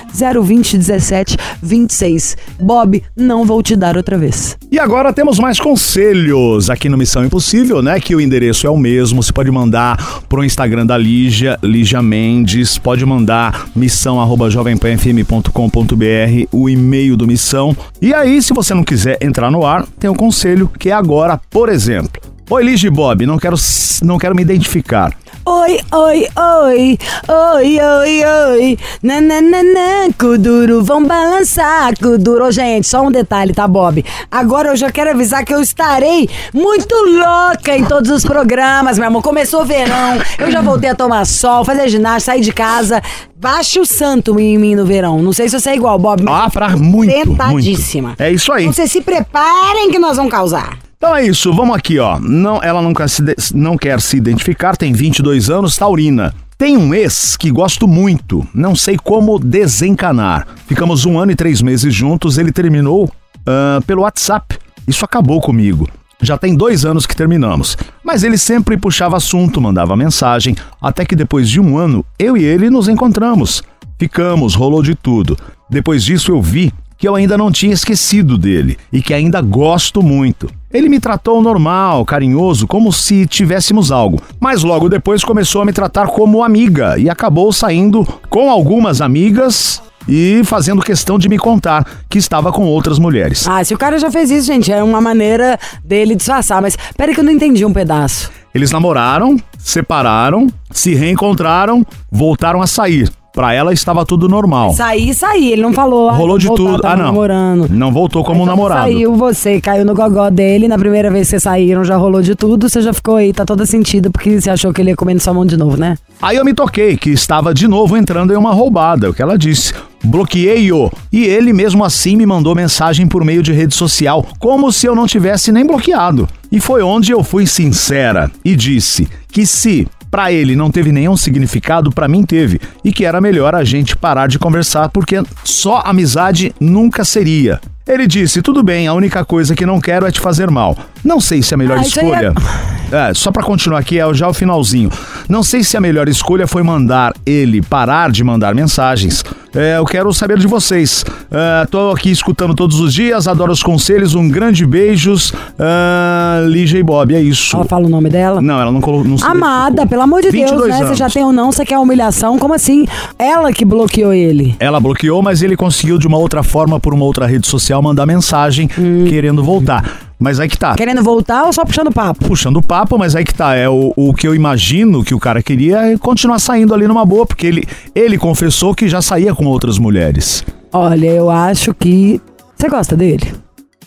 [0.44, 2.36] 020 17 26.
[2.60, 4.58] Bob, não vou te dar outra vez.
[4.70, 7.98] E agora temos mais conselhos aqui no Missão Impossível, né?
[8.02, 9.24] Que o endereço é o mesmo.
[9.24, 12.78] Você pode mandar pro Instagram da Lígia, Lígia Mendes.
[12.78, 17.74] Pode mandar missão@jovempanfm.com.br, o e-mail do Missão.
[18.02, 21.40] E aí, se você não quiser entrar no ar, tem um conselho que é agora,
[21.50, 22.22] por exemplo.
[22.50, 23.56] Oi, Lígia e Bob, não quero,
[24.04, 25.14] não quero me identificar.
[25.46, 28.78] Oi, oi, oi, oi, oi, oi.
[29.02, 32.46] Nananana, Kuduro, vão balançar, Kuduro.
[32.46, 34.04] Ô, Gente, só um detalhe, tá, Bob?
[34.32, 39.08] Agora eu já quero avisar que eu estarei muito louca em todos os programas, meu
[39.08, 39.22] amor.
[39.24, 43.02] Começou o verão, eu já voltei a tomar sol, fazer ginástica, sair de casa.
[43.36, 45.22] Baixe o santo em mim no verão.
[45.22, 48.10] Não sei se você é igual, Bob, Ah, pra muito, tentadíssima.
[48.10, 48.22] muito.
[48.22, 48.64] É isso aí.
[48.64, 50.78] Então vocês se preparem que nós vamos causar.
[50.98, 52.20] Então é isso, vamos aqui, ó.
[52.20, 53.22] Não, ela não quer, se
[53.54, 56.34] não quer se identificar, tem 22 anos, taurina.
[56.58, 60.48] Tem um ex que gosto muito, não sei como desencanar.
[60.66, 63.12] Ficamos um ano e três meses juntos, ele terminou
[63.46, 64.58] ah, pelo WhatsApp.
[64.88, 65.88] Isso acabou comigo.
[66.20, 67.78] Já tem dois anos que terminamos.
[68.04, 72.44] Mas ele sempre puxava assunto, mandava mensagem, até que depois de um ano, eu e
[72.44, 73.62] ele nos encontramos.
[74.00, 75.38] Ficamos, rolou de tudo.
[75.70, 80.02] Depois disso eu vi que eu ainda não tinha esquecido dele e que ainda gosto
[80.02, 80.50] muito.
[80.74, 85.72] Ele me tratou normal, carinhoso, como se tivéssemos algo, mas logo depois começou a me
[85.72, 91.86] tratar como amiga e acabou saindo com algumas amigas e fazendo questão de me contar
[92.10, 93.48] que estava com outras mulheres.
[93.48, 96.62] Ah, se o cara já fez isso, gente, é uma maneira dele disfarçar.
[96.62, 98.30] Mas peraí que eu não entendi um pedaço.
[98.54, 103.10] Eles namoraram, separaram, se reencontraram, voltaram a sair.
[103.38, 104.74] Pra ela estava tudo normal.
[104.74, 105.52] Sair, sair.
[105.52, 106.10] Ele não falou.
[106.10, 106.88] ah, Rolou de voltar, tudo.
[106.88, 107.06] Ah, não.
[107.06, 107.70] namorando.
[107.70, 108.82] Não voltou como Então namorado.
[108.82, 110.68] Saiu você, caiu no gogó dele.
[110.68, 112.68] Na primeira vez que vocês saíram, já rolou de tudo.
[112.68, 115.36] Você já ficou aí, tá toda sentida, porque você achou que ele ia comendo sua
[115.36, 116.00] mão de novo, né?
[116.20, 119.22] Aí eu me toquei que estava de novo entrando em uma roubada, é o que
[119.22, 119.72] ela disse.
[120.04, 124.88] Bloqueei-o e ele mesmo assim me mandou mensagem por meio de rede social, como se
[124.88, 126.28] eu não tivesse nem bloqueado.
[126.52, 131.16] E foi onde eu fui sincera e disse que se Pra ele não teve nenhum
[131.16, 135.84] significado, pra mim teve, e que era melhor a gente parar de conversar porque só
[135.86, 137.62] amizade nunca seria.
[137.88, 140.76] Ele disse: "Tudo bem, a única coisa que não quero é te fazer mal.
[141.04, 142.34] Não sei se a melhor Ah, aí é- escolha
[142.92, 144.90] é, só pra continuar aqui, é já o finalzinho.
[145.30, 149.24] Não sei se a melhor escolha foi mandar ele parar de mandar mensagens.
[149.56, 151.06] É, eu quero saber de vocês.
[151.32, 154.16] É, tô aqui escutando todos os dias, adoro os conselhos.
[154.16, 157.16] Um grande beijos, uh, Lígia e Bob.
[157.16, 157.56] É isso.
[157.56, 158.42] Ela fala o nome dela.
[158.42, 159.06] Não, ela não colocou.
[159.06, 160.86] não Amada, pelo amor de Deus, 22 né?
[160.86, 162.38] Você já tem ou não, você quer humilhação?
[162.38, 162.86] Como assim?
[163.18, 164.56] Ela que bloqueou ele.
[164.60, 168.06] Ela bloqueou, mas ele conseguiu de uma outra forma, por uma outra rede social, mandar
[168.06, 169.06] mensagem Hum.
[169.08, 170.07] querendo voltar.
[170.20, 170.74] Mas aí que tá.
[170.76, 172.26] Querendo voltar ou só puxando papo?
[172.26, 175.44] puxando papo, mas aí que tá, é o, o que eu imagino que o cara
[175.44, 179.46] queria é continuar saindo ali numa boa, porque ele, ele confessou que já saía com
[179.46, 180.44] outras mulheres.
[180.74, 182.20] Olha, eu acho que
[182.56, 183.32] você gosta dele.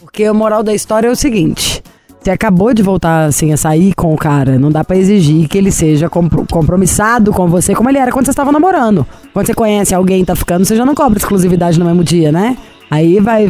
[0.01, 1.83] Porque a moral da história é o seguinte:
[2.21, 5.59] você acabou de voltar assim a sair com o cara, não dá pra exigir que
[5.59, 9.05] ele seja compro- compromissado com você como ele era quando você estava namorando.
[9.33, 12.31] Quando você conhece alguém e tá ficando, você já não cobra exclusividade no mesmo dia,
[12.31, 12.57] né?
[12.91, 13.47] Aí vai,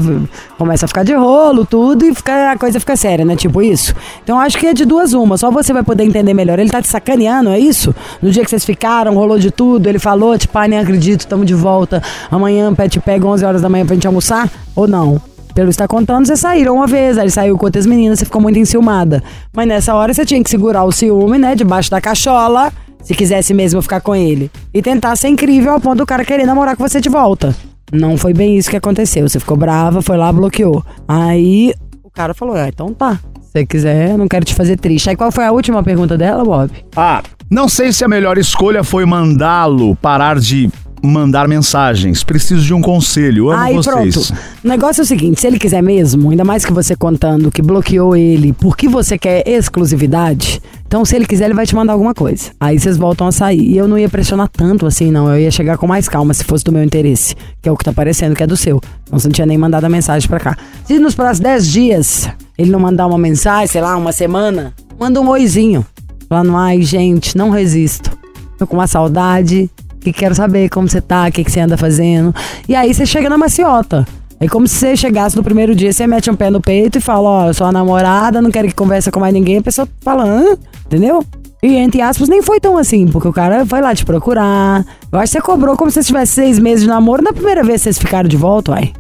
[0.59, 3.37] começa a ficar de rolo, tudo, e fica, a coisa fica séria, né?
[3.37, 3.95] Tipo isso.
[4.23, 5.39] Então acho que é de duas uma.
[5.39, 6.59] Só você vai poder entender melhor.
[6.59, 7.95] Ele tá te sacaneando, é isso?
[8.21, 11.45] No dia que vocês ficaram, rolou de tudo, ele falou, tipo, pai, nem acredito, tamo
[11.45, 12.03] de volta.
[12.31, 14.49] Amanhã pé te pega 11 horas da manhã pra gente almoçar?
[14.77, 15.21] Ou não?
[15.55, 18.25] Pelo que está contando, vocês saíram uma vez, aí ele saiu com outras meninas, você
[18.25, 19.23] ficou muito enciumada.
[19.53, 21.55] Mas nessa hora você tinha que segurar o ciúme, né?
[21.55, 22.73] Debaixo da cachola
[23.03, 24.51] se quisesse mesmo ficar com ele.
[24.73, 27.55] E tentar ser incrível ao ponto do cara querer namorar com você de volta.
[27.93, 29.29] Não foi bem isso que aconteceu.
[29.29, 30.85] Você ficou brava, foi lá, bloqueou.
[31.09, 31.73] Aí
[32.03, 33.19] o cara falou: ah, então tá.
[33.41, 35.11] Se você quiser, não quero te fazer triste.
[35.11, 36.71] Aí qual foi a última pergunta dela, Bob?
[36.95, 40.71] Ah, não sei se a melhor escolha foi mandá-lo parar de
[41.03, 42.23] mandar mensagens.
[42.23, 43.51] Preciso de um conselho.
[43.51, 44.15] Amo Aí vocês.
[44.15, 44.41] pronto.
[44.65, 47.63] O negócio é o seguinte: se ele quiser mesmo, ainda mais que você contando que
[47.63, 52.13] bloqueou ele porque você quer exclusividade, então se ele quiser, ele vai te mandar alguma
[52.13, 52.51] coisa.
[52.59, 53.61] Aí vocês voltam a sair.
[53.61, 55.33] E eu não ia pressionar tanto assim, não.
[55.33, 57.85] Eu ia chegar com mais calma se fosse do meu interesse, que é o que
[57.85, 58.81] tá parecendo, que é do seu.
[59.05, 60.59] Então você não tinha nem mandado a mensagem pra cá.
[60.85, 65.21] Se nos próximos 10 dias ele não mandar uma mensagem, sei lá, uma semana, manda
[65.21, 65.87] um oizinho.
[66.29, 68.11] Falando, ai, gente, não resisto.
[68.59, 69.71] Tô com uma saudade.
[70.01, 72.35] Que quero saber como você tá, o que você anda fazendo.
[72.69, 74.05] E aí você chega na maciota.
[74.43, 77.01] É como se você chegasse no primeiro dia, você mete um pé no peito e
[77.01, 79.59] fala, ó, eu sou a namorada, não quero que converse com mais ninguém.
[79.59, 80.57] A pessoa fala, hã?
[80.87, 81.23] Entendeu?
[81.63, 84.83] E entre aspas, nem foi tão assim, porque o cara foi lá te procurar.
[85.13, 87.23] Eu acho que você cobrou como se tivesse seis meses de namoro.
[87.23, 88.95] Na primeira vez vocês ficaram de volta, uai.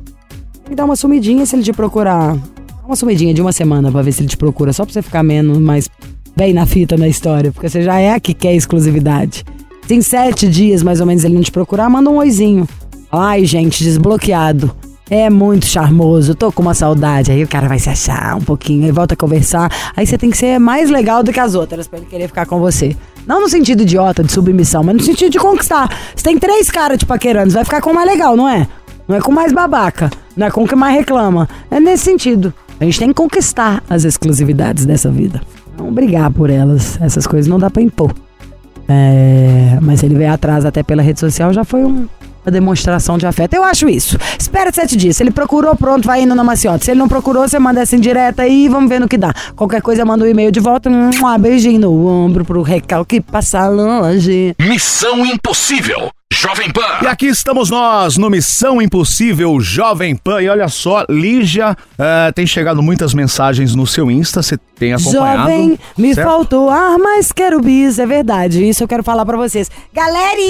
[0.53, 2.37] Tem que dar uma sumidinha se ele te procurar.
[2.37, 5.00] Dá Uma sumidinha de uma semana pra ver se ele te procura, só pra você
[5.00, 5.88] ficar menos, mais
[6.37, 7.50] bem na fita na história.
[7.50, 9.42] Porque você já é a que quer exclusividade.
[9.87, 12.68] Se em sete dias, mais ou menos, ele não te procurar, manda um oizinho.
[13.11, 14.70] Ai, gente, desbloqueado.
[15.11, 17.33] É muito charmoso, tô com uma saudade.
[17.33, 19.68] Aí o cara vai se achar um pouquinho, aí volta a conversar.
[19.96, 22.46] Aí você tem que ser mais legal do que as outras pra ele querer ficar
[22.46, 22.96] com você.
[23.27, 25.90] Não no sentido idiota, de submissão, mas no sentido de conquistar.
[26.14, 28.68] Você tem três caras te paquerando, você vai ficar com o mais legal, não é?
[29.09, 31.49] Não é com o mais babaca, não é com o que mais reclama.
[31.70, 32.55] É nesse sentido.
[32.79, 35.42] A gente tem que conquistar as exclusividades dessa vida.
[35.77, 36.99] Não brigar por elas.
[37.01, 38.14] Essas coisas não dá pra impor.
[38.88, 42.07] É, mas ele veio atrás até pela rede social, já foi um-
[42.44, 43.55] uma demonstração de afeto.
[43.55, 44.18] Eu acho isso.
[44.38, 45.16] Espera sete dias.
[45.16, 46.85] Se ele procurou, pronto, vai indo na maciota.
[46.85, 49.33] Se ele não procurou, você manda essa indireta aí e vamos ver no que dá.
[49.55, 50.90] Qualquer coisa, manda um e-mail de volta.
[50.90, 54.55] Um beijinho no ombro pro recalque passar longe.
[54.59, 56.11] Missão Impossível.
[56.33, 57.09] Jovem E Pan.
[57.09, 60.40] aqui estamos nós no Missão Impossível Jovem Pan.
[60.40, 65.51] E olha só, Lígia, eh, tem chegado muitas mensagens no seu Insta, você tem acompanhado.
[65.51, 66.29] Jovem, me certo?
[66.29, 68.64] faltou ar mais quero bis, é verdade.
[68.66, 69.69] Isso eu quero falar pra vocês.
[69.93, 70.40] Galera,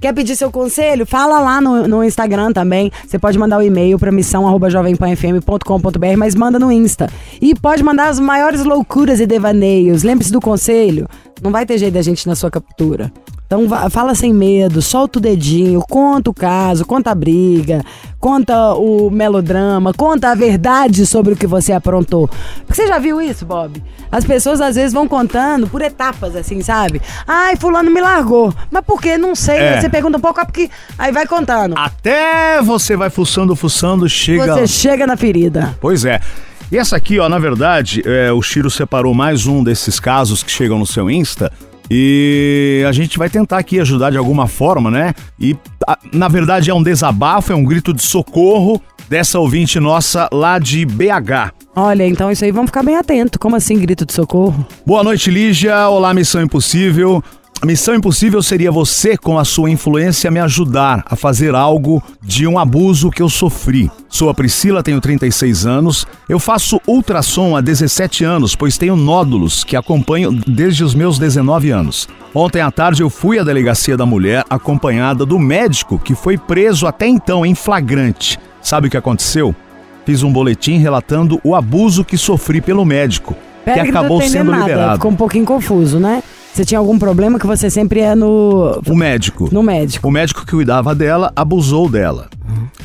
[0.00, 1.04] quer pedir seu conselho?
[1.06, 2.90] Fala lá no, no Instagram também.
[3.06, 7.08] Você pode mandar o e-mail pra missão@jovempanfm.com.br, mas manda no Insta.
[7.40, 10.02] E pode mandar as maiores loucuras e devaneios.
[10.02, 11.06] Lembre-se do conselho.
[11.42, 13.12] Não vai ter jeito da gente na sua captura.
[13.48, 17.82] Então fala sem medo, solta o dedinho, conta o caso, conta a briga,
[18.20, 22.28] conta o melodrama, conta a verdade sobre o que você aprontou.
[22.66, 23.82] Porque você já viu isso, Bob?
[24.12, 27.00] As pessoas às vezes vão contando por etapas, assim, sabe?
[27.26, 28.52] Ai, fulano me largou.
[28.70, 29.16] Mas por quê?
[29.16, 29.56] Não sei.
[29.56, 29.74] É.
[29.76, 30.68] Aí você pergunta um pouco, ah, porque.
[30.98, 31.74] Aí vai contando.
[31.74, 34.56] Até você vai fuçando, fuçando, chega.
[34.56, 35.74] Você chega na ferida.
[35.80, 36.20] Pois é.
[36.70, 40.50] E essa aqui, ó, na verdade, é, o Chiro separou mais um desses casos que
[40.50, 41.50] chegam no seu Insta.
[41.90, 45.14] E a gente vai tentar aqui ajudar de alguma forma, né?
[45.38, 45.56] E
[46.12, 50.84] na verdade é um desabafo, é um grito de socorro dessa ouvinte nossa lá de
[50.84, 51.52] BH.
[51.74, 53.38] Olha, então isso aí vamos ficar bem atento.
[53.38, 54.66] Como assim, grito de socorro?
[54.84, 55.88] Boa noite, Lígia.
[55.88, 57.22] Olá, Missão Impossível.
[57.60, 62.46] A Missão Impossível seria você, com a sua influência, me ajudar a fazer algo de
[62.46, 63.90] um abuso que eu sofri.
[64.08, 66.06] Sou a Priscila, tenho 36 anos.
[66.28, 71.70] Eu faço ultrassom há 17 anos, pois tenho nódulos que acompanho desde os meus 19
[71.70, 72.08] anos.
[72.32, 76.86] Ontem à tarde eu fui à delegacia da mulher acompanhada do médico que foi preso
[76.86, 78.38] até então em flagrante.
[78.62, 79.52] Sabe o que aconteceu?
[80.06, 84.62] Fiz um boletim relatando o abuso que sofri pelo médico, Pera que acabou sendo nada.
[84.62, 84.94] liberado.
[84.94, 86.22] Ficou um pouquinho confuso, né?
[86.58, 89.48] Você tinha algum problema que você sempre é no, O médico.
[89.52, 90.08] no médico.
[90.08, 92.28] O médico que cuidava dela abusou dela.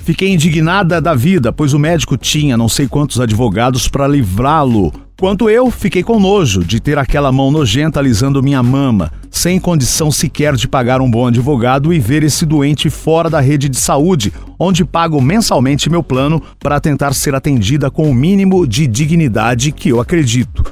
[0.03, 4.93] Fiquei indignada da vida, pois o médico tinha não sei quantos advogados para livrá-lo.
[5.19, 10.11] Quanto eu, fiquei com nojo de ter aquela mão nojenta alisando minha mama, sem condição
[10.11, 14.31] sequer de pagar um bom advogado e ver esse doente fora da rede de saúde,
[14.59, 19.89] onde pago mensalmente meu plano para tentar ser atendida com o mínimo de dignidade que
[19.89, 20.63] eu acredito.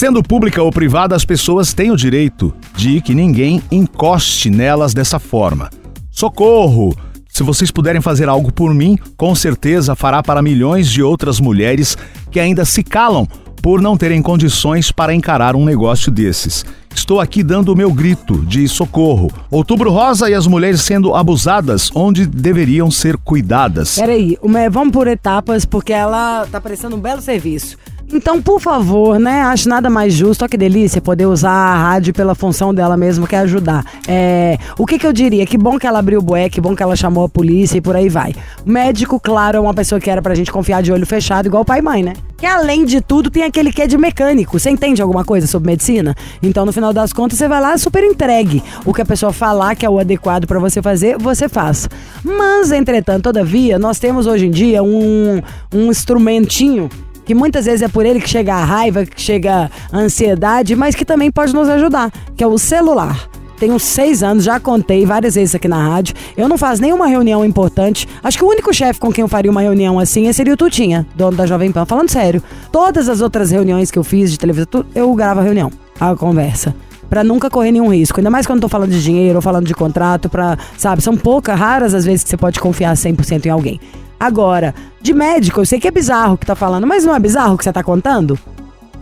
[0.00, 5.18] Sendo pública ou privada, as pessoas têm o direito de que ninguém encoste nelas dessa
[5.18, 5.68] forma.
[6.10, 6.96] Socorro!
[7.28, 11.98] Se vocês puderem fazer algo por mim, com certeza fará para milhões de outras mulheres
[12.30, 13.28] que ainda se calam
[13.60, 16.64] por não terem condições para encarar um negócio desses.
[16.94, 19.30] Estou aqui dando o meu grito de socorro.
[19.50, 23.96] Outubro Rosa e as mulheres sendo abusadas onde deveriam ser cuidadas.
[23.96, 24.38] Peraí,
[24.70, 27.76] vamos por etapas, porque ela tá parecendo um belo serviço.
[28.12, 29.42] Então, por favor, né?
[29.42, 30.42] Acho nada mais justo.
[30.42, 33.84] Olha que delícia poder usar a rádio pela função dela mesmo, que é ajudar.
[34.08, 35.46] É, o que, que eu diria?
[35.46, 37.80] Que bom que ela abriu o bué, que bom que ela chamou a polícia e
[37.80, 38.34] por aí vai.
[38.66, 41.78] Médico, claro, é uma pessoa que era pra gente confiar de olho fechado, igual pai
[41.78, 42.14] e mãe, né?
[42.36, 44.58] Que além de tudo tem aquele que é de mecânico.
[44.58, 46.16] Você entende alguma coisa sobre medicina?
[46.42, 48.62] Então, no final das contas, você vai lá super entregue.
[48.84, 51.88] O que a pessoa falar que é o adequado pra você fazer, você faz.
[52.24, 55.40] Mas, entretanto, todavia, nós temos hoje em dia um,
[55.72, 56.88] um instrumentinho
[57.24, 60.94] que muitas vezes é por ele que chega a raiva, que chega a ansiedade, mas
[60.94, 63.28] que também pode nos ajudar, que é o celular.
[63.60, 66.14] Tenho seis anos, já contei várias vezes aqui na rádio.
[66.34, 68.08] Eu não faço nenhuma reunião importante.
[68.22, 71.06] Acho que o único chefe com quem eu faria uma reunião assim seria o Tutinha,
[71.14, 71.84] dono da Jovem Pan.
[71.84, 75.70] Falando sério, todas as outras reuniões que eu fiz de televisão, eu gravo a reunião,
[76.00, 76.74] a conversa.
[77.10, 78.18] Pra nunca correr nenhum risco.
[78.18, 81.14] Ainda mais quando eu tô falando de dinheiro ou falando de contrato, pra, sabe, são
[81.14, 83.78] poucas, raras as vezes que você pode confiar 100% em alguém.
[84.20, 87.18] Agora, de médico, eu sei que é bizarro o que tá falando, mas não é
[87.18, 88.38] bizarro o que você tá contando?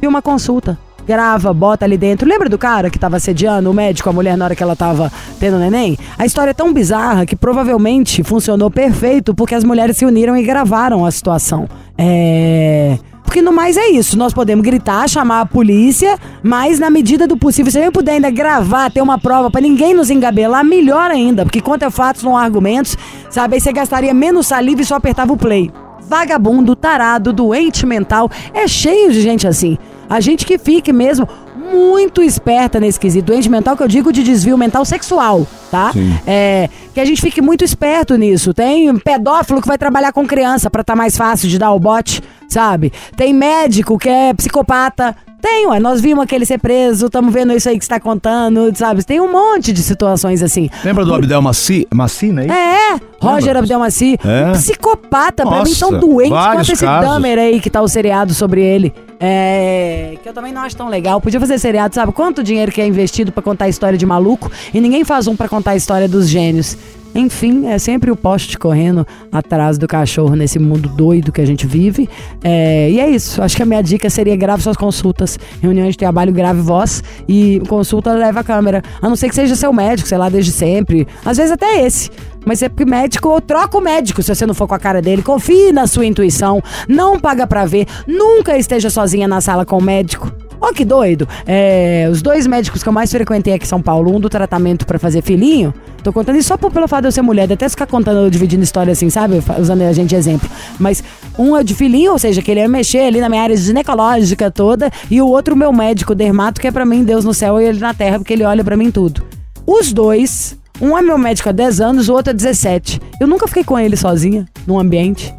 [0.00, 0.78] E uma consulta.
[1.04, 2.28] Grava, bota ali dentro.
[2.28, 5.10] Lembra do cara que tava assediando o médico, a mulher, na hora que ela tava
[5.40, 5.98] tendo neném?
[6.16, 10.42] A história é tão bizarra que provavelmente funcionou perfeito porque as mulheres se uniram e
[10.44, 11.68] gravaram a situação.
[11.96, 12.96] É.
[13.28, 17.36] Porque no mais é isso, nós podemos gritar, chamar a polícia, mas na medida do
[17.36, 21.10] possível, se a gente puder ainda gravar, ter uma prova pra ninguém nos engabelar, melhor
[21.10, 22.96] ainda, porque conta fatos, não há argumentos,
[23.28, 23.56] sabe?
[23.56, 25.70] Aí você gastaria menos saliva e só apertava o play.
[26.08, 29.76] Vagabundo, tarado, doente mental, é cheio de gente assim.
[30.08, 31.28] A gente que fique mesmo
[31.70, 33.26] muito esperta nesse quesito.
[33.26, 35.92] Doente mental que eu digo de desvio mental sexual, tá?
[36.26, 38.54] É, que a gente fique muito esperto nisso.
[38.54, 42.22] Tem pedófilo que vai trabalhar com criança pra estar mais fácil de dar o bote,
[42.48, 42.92] sabe?
[43.16, 45.14] Tem médico que é psicopata.
[45.40, 45.78] Tem, ué.
[45.78, 49.04] Nós vimos aquele ser preso, estamos vendo isso aí que você tá contando, sabe?
[49.04, 50.68] Tem um monte de situações assim.
[50.84, 52.50] Lembra do Abdel Maci, Macina aí?
[52.50, 54.18] É, Roger Abdelmaci.
[54.24, 54.52] É.
[54.52, 57.08] Psicopata, pra mim tão Nossa, doente quanto esse casos.
[57.08, 58.92] Dahmer aí que tá o seriado sobre ele.
[59.20, 60.16] É.
[60.22, 61.20] Que eu também não acho tão legal.
[61.20, 62.12] Podia fazer seriado, sabe?
[62.12, 65.36] Quanto dinheiro que é investido pra contar a história de maluco e ninguém faz um
[65.36, 66.76] pra contar a história dos gênios.
[67.18, 71.66] Enfim, é sempre o poste correndo atrás do cachorro nesse mundo doido que a gente
[71.66, 72.08] vive.
[72.44, 73.42] É, e é isso.
[73.42, 75.36] Acho que a minha dica seria grave suas consultas.
[75.60, 78.84] Reuniões de trabalho, grave voz e consulta leva a câmera.
[79.02, 81.08] A não ser que seja seu médico, sei lá, desde sempre.
[81.24, 82.08] Às vezes até esse.
[82.46, 85.02] Mas é porque médico, ou troca o médico se você não for com a cara
[85.02, 85.20] dele.
[85.20, 86.62] Confie na sua intuição.
[86.88, 87.88] Não paga pra ver.
[88.06, 90.32] Nunca esteja sozinha na sala com o médico.
[90.60, 91.28] Ó, que doido.
[91.46, 94.86] É, os dois médicos que eu mais frequentei aqui em São Paulo, um do tratamento
[94.86, 95.72] pra fazer filhinho.
[96.02, 97.50] Tô contando isso só por- pelo fato de eu ser mulher.
[97.52, 99.42] Até ficar contando, dividindo história assim, sabe?
[99.60, 100.48] Usando a gente de exemplo.
[100.78, 101.02] Mas
[101.38, 104.50] um é de filhinho, ou seja, que ele ia mexer ali na minha área ginecológica
[104.50, 104.90] toda.
[105.10, 107.78] E o outro, meu médico dermato, que é pra mim Deus no céu e ele
[107.78, 109.22] na terra, porque ele olha pra mim tudo.
[109.66, 113.00] Os dois, um é meu médico há 10 anos, o outro há 17.
[113.20, 115.34] Eu nunca fiquei com ele sozinha, num ambiente.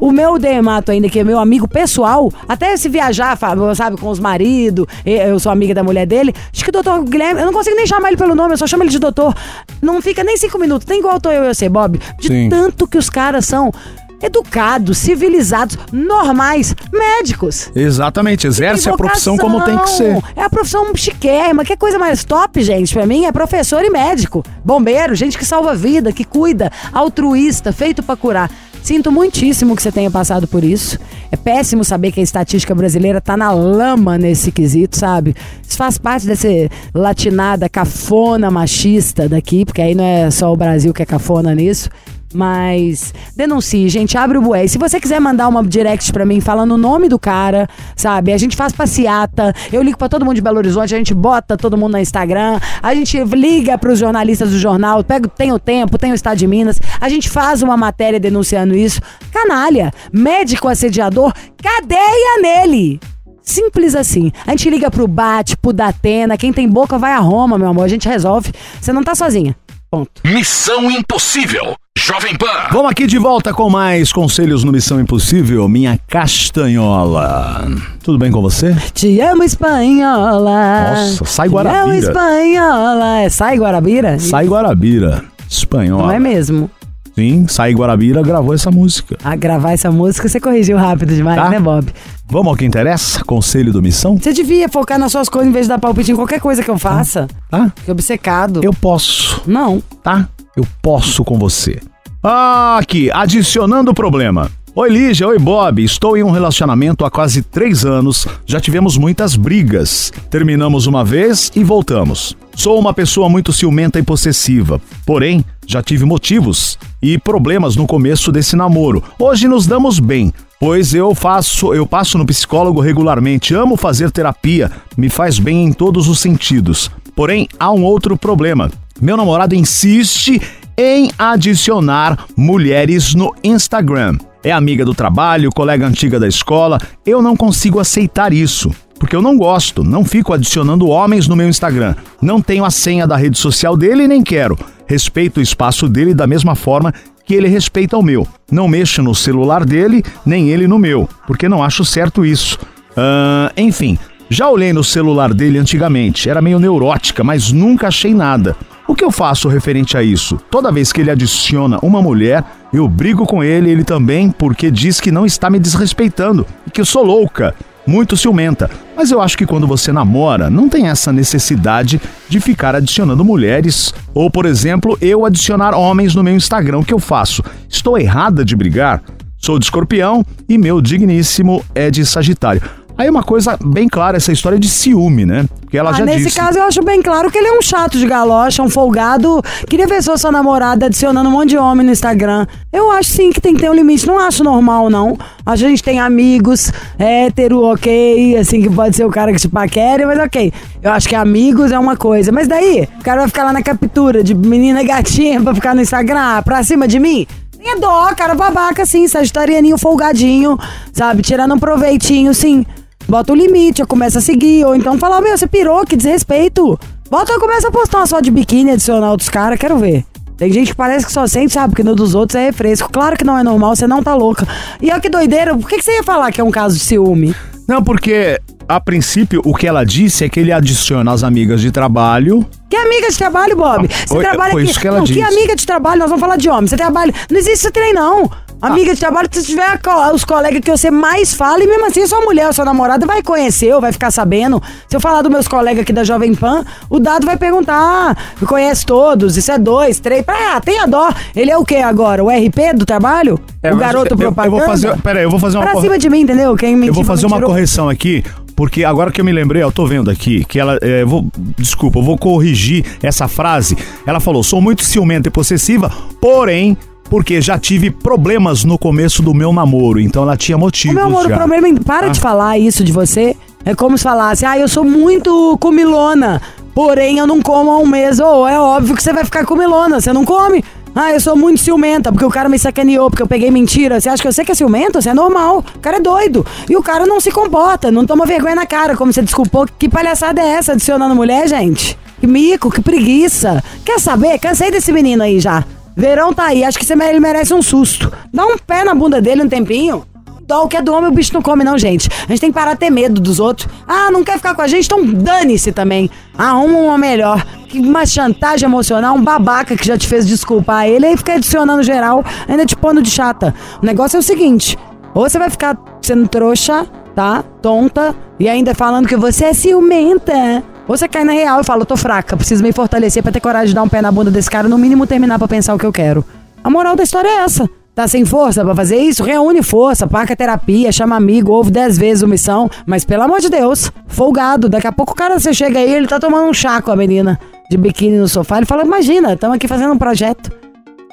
[0.00, 3.36] O meu dermato ainda, que é meu amigo pessoal, até se viajar,
[3.74, 7.40] sabe, com os maridos, eu sou amiga da mulher dele, acho que o doutor Guilherme,
[7.40, 9.34] eu não consigo nem chamar ele pelo nome, eu só chamo ele de doutor.
[9.82, 12.00] Não fica nem cinco minutos, nem igual tô eu e você, Bob.
[12.18, 12.48] De Sim.
[12.48, 13.72] tanto que os caras são
[14.20, 17.70] educados, civilizados, normais, médicos.
[17.74, 20.18] Exatamente, exerce a profissão como tem que ser.
[20.34, 21.64] É a profissão chiquérrima.
[21.64, 24.44] Que coisa mais top, gente, pra mim é professor e médico.
[24.64, 28.50] Bombeiro, gente que salva vida, que cuida, altruísta, feito pra curar.
[28.82, 30.98] Sinto muitíssimo que você tenha passado por isso.
[31.30, 35.34] É péssimo saber que a estatística brasileira tá na lama nesse quesito, sabe?
[35.66, 36.48] Isso faz parte dessa
[36.94, 41.90] latinada cafona machista daqui, porque aí não é só o Brasil que é cafona nisso.
[42.32, 44.66] Mas denuncie, gente, abre o bué.
[44.66, 48.32] Se você quiser mandar uma direct pra mim falando o nome do cara, sabe?
[48.32, 51.56] A gente faz passeata, eu ligo pra todo mundo de Belo Horizonte, a gente bota
[51.56, 55.96] todo mundo no Instagram, a gente liga pros jornalistas do jornal, pega, tem o tempo,
[55.96, 59.00] tem o Estado de Minas, a gente faz uma matéria denunciando isso.
[59.32, 63.00] Canalha, médico assediador, cadeia nele!
[63.42, 64.30] Simples assim.
[64.46, 67.84] A gente liga pro Bate, pro Datena, quem tem boca vai a Roma, meu amor,
[67.84, 68.52] a gente resolve.
[68.78, 69.56] Você não tá sozinha.
[69.90, 70.10] Ponto.
[70.24, 71.74] Missão Impossível.
[71.96, 72.68] Jovem Pan.
[72.70, 77.66] Vamos aqui de volta com mais conselhos no Missão Impossível, minha castanhola.
[78.02, 78.74] Tudo bem com você?
[78.92, 80.90] Te amo, espanhola.
[80.90, 81.96] Nossa, sai Te amo, Guarabira.
[81.98, 83.18] espanhola.
[83.20, 84.18] É, sai Guarabira?
[84.18, 86.02] Sai Guarabira, espanhola.
[86.04, 86.70] Não é mesmo?
[87.18, 89.16] Sim, Sai Guarabira gravou essa música.
[89.24, 91.48] A gravar essa música, você corrigiu rápido demais, Tá.
[91.50, 91.88] né, Bob?
[92.30, 93.24] Vamos ao que interessa?
[93.24, 94.16] Conselho do Missão?
[94.16, 96.70] Você devia focar nas suas coisas em vez de dar palpite em qualquer coisa que
[96.70, 97.26] eu faça.
[97.50, 97.72] Tá?
[97.84, 98.60] Que obcecado.
[98.62, 99.82] Eu posso, Não.
[100.00, 100.28] tá?
[100.56, 101.80] Eu posso com você.
[102.22, 104.48] Ah, aqui, adicionando o problema.
[104.76, 109.34] Oi Lígia, oi Bob, estou em um relacionamento há quase três anos, já tivemos muitas
[109.34, 110.12] brigas.
[110.30, 112.36] Terminamos uma vez e voltamos.
[112.54, 118.32] Sou uma pessoa muito ciumenta e possessiva, porém, já tive motivos e problemas no começo
[118.32, 119.04] desse namoro.
[119.18, 124.72] Hoje nos damos bem, pois eu faço, eu passo no psicólogo regularmente, amo fazer terapia,
[124.96, 126.90] me faz bem em todos os sentidos.
[127.14, 128.70] Porém, há um outro problema.
[128.98, 130.40] Meu namorado insiste
[130.76, 134.16] em adicionar mulheres no Instagram.
[134.42, 136.80] É amiga do trabalho, colega antiga da escola.
[137.04, 138.70] Eu não consigo aceitar isso.
[138.98, 141.94] Porque eu não gosto, não fico adicionando homens no meu Instagram.
[142.20, 144.58] Não tenho a senha da rede social dele e nem quero.
[144.86, 146.92] Respeito o espaço dele da mesma forma
[147.24, 148.26] que ele respeita o meu.
[148.50, 152.58] Não mexo no celular dele, nem ele no meu, porque não acho certo isso.
[152.96, 153.98] Ah, enfim,
[154.30, 158.56] já olhei no celular dele antigamente, era meio neurótica, mas nunca achei nada.
[158.86, 160.40] O que eu faço referente a isso?
[160.50, 164.98] Toda vez que ele adiciona uma mulher, eu brigo com ele, ele também, porque diz
[164.98, 167.54] que não está me desrespeitando e que eu sou louca,
[167.88, 168.70] muito ciumenta.
[168.94, 173.94] Mas eu acho que quando você namora, não tem essa necessidade de ficar adicionando mulheres
[174.14, 176.78] ou, por exemplo, eu adicionar homens no meu Instagram.
[176.78, 177.42] O que eu faço?
[177.68, 179.02] Estou errada de brigar?
[179.38, 182.60] Sou de escorpião e meu digníssimo é de Sagitário.
[182.98, 185.46] Aí uma coisa bem clara, essa história de ciúme, né?
[185.60, 186.36] Porque ela Ah, já nesse disse.
[186.36, 189.40] caso eu acho bem claro que ele é um chato de galocha, um folgado.
[189.68, 192.44] Queria ver só sua namorada adicionando um monte de homem no Instagram.
[192.72, 194.04] Eu acho sim que tem que ter um limite.
[194.04, 195.16] Não acho normal, não.
[195.46, 200.04] A gente tem amigos, hétero, ok, assim, que pode ser o cara que te paquere,
[200.04, 200.52] mas ok.
[200.82, 202.32] Eu acho que amigos é uma coisa.
[202.32, 205.80] Mas daí, o cara vai ficar lá na captura de menina gatinha pra ficar no
[205.80, 207.28] Instagram, ah, pra cima de mim?
[207.56, 210.58] Tem é dó, cara babaca, assim, sagitarianinho folgadinho,
[210.92, 211.22] sabe?
[211.22, 212.64] Tirando um proveitinho, sim.
[213.08, 214.64] Bota o limite, eu começo a seguir.
[214.66, 216.78] Ou então fala, meu, você pirou, que desrespeito.
[217.10, 220.04] Bota eu começo a postar uma foto de biquíni, adicionar outros caras, quero ver.
[220.36, 221.74] Tem gente que parece que só sente, sabe?
[221.74, 222.90] Que no dos outros é refresco.
[222.92, 224.46] Claro que não é normal, você não tá louca.
[224.80, 226.84] E olha que doideira, por que, que você ia falar que é um caso de
[226.84, 227.34] ciúme?
[227.66, 231.70] Não, porque a princípio o que ela disse é que ele adiciona as amigas de
[231.70, 232.46] trabalho.
[232.68, 233.88] Que amiga de trabalho, Bob?
[233.88, 234.70] Você Oi, trabalha foi aqui.
[234.70, 235.24] isso que ela não, que disse.
[235.26, 235.98] amiga de trabalho?
[235.98, 236.66] Nós vamos falar de homem.
[236.66, 237.12] Você trabalha.
[237.30, 238.30] Não existe esse trem, não.
[238.60, 242.04] Amiga de trabalho, se tiver co- os colegas que você mais fala, e mesmo assim,
[242.06, 244.60] sua mulher sua namorada vai conhecer ou vai ficar sabendo.
[244.88, 248.16] Se eu falar dos meus colegas aqui da Jovem Pan, o dado vai perguntar: ah,
[248.40, 250.24] me conhece todos, isso é dois, três.
[250.26, 251.08] Ah, tenha dó.
[251.36, 252.22] Ele é o que agora?
[252.24, 253.38] O RP do trabalho?
[253.62, 254.56] É, o mas garoto eu- eu, propaganda?
[254.56, 255.02] vou fazer.
[255.02, 256.56] Peraí, eu vou fazer uma Pra corre- cima de mim, entendeu?
[256.56, 258.24] Quem me Eu vou fazer uma tirou- correção aqui,
[258.56, 260.78] porque agora que eu me lembrei, eu tô vendo aqui, que ela.
[260.82, 263.76] é, eu vou, desculpa, eu vou corrigir essa frase.
[264.04, 266.76] Ela falou: sou muito ciumenta e possessiva, porém.
[267.08, 270.94] Porque já tive problemas no começo do meu namoro, então ela tinha motivos.
[270.94, 271.34] meu amor, já.
[271.34, 271.74] o problema é.
[271.80, 272.10] Para Ah.
[272.10, 273.34] de falar isso de você.
[273.64, 276.40] É como se falasse, ah, eu sou muito comilona,
[276.74, 278.18] porém eu não como há um mês.
[278.18, 280.62] Ou é óbvio que você vai ficar comilona, você não come.
[280.94, 284.00] Ah, eu sou muito ciumenta, porque o cara me sacaneou, porque eu peguei mentira.
[284.00, 285.00] Você acha que eu sei que é ciumento?
[285.00, 285.64] Você é normal.
[285.76, 286.44] O cara é doido.
[286.68, 289.66] E o cara não se comporta, não toma vergonha na cara, como você desculpou.
[289.78, 291.96] Que palhaçada é essa adicionando mulher, gente?
[292.20, 293.62] Que mico, que preguiça.
[293.84, 294.38] Quer saber?
[294.38, 295.64] Cansei desse menino aí já.
[295.98, 298.12] Verão tá aí, acho que ele merece um susto.
[298.32, 300.06] Dá um pé na bunda dele um tempinho.
[300.46, 302.08] Dó, o que é do homem, o bicho não come, não, gente.
[302.08, 303.68] A gente tem que parar de ter medo dos outros.
[303.84, 304.86] Ah, não quer ficar com a gente?
[304.86, 306.08] Então dane-se também.
[306.38, 307.44] Arruma uma melhor.
[307.74, 312.24] Uma chantagem emocional, um babaca que já te fez desculpar ele, aí fica adicionando geral,
[312.46, 313.52] ainda te pondo de chata.
[313.82, 314.78] O negócio é o seguinte:
[315.12, 317.42] ou você vai ficar sendo trouxa, tá?
[317.60, 320.62] Tonta, e ainda falando que você é ciumenta.
[320.88, 323.40] Ou você cai na real e fala, eu tô fraca, preciso me fortalecer pra ter
[323.40, 325.78] coragem de dar um pé na bunda desse cara, no mínimo terminar pra pensar o
[325.78, 326.24] que eu quero.
[326.64, 327.68] A moral da história é essa.
[327.94, 329.22] Tá sem força pra fazer isso?
[329.22, 332.70] Reúne força, paga terapia, chama amigo, ouve dez vezes o missão.
[332.86, 334.68] Mas pelo amor de Deus, folgado.
[334.68, 336.96] Daqui a pouco o cara, você chega aí, ele tá tomando um chá com a
[336.96, 338.56] menina de biquíni no sofá.
[338.56, 340.50] Ele fala, imagina, estamos aqui fazendo um projeto.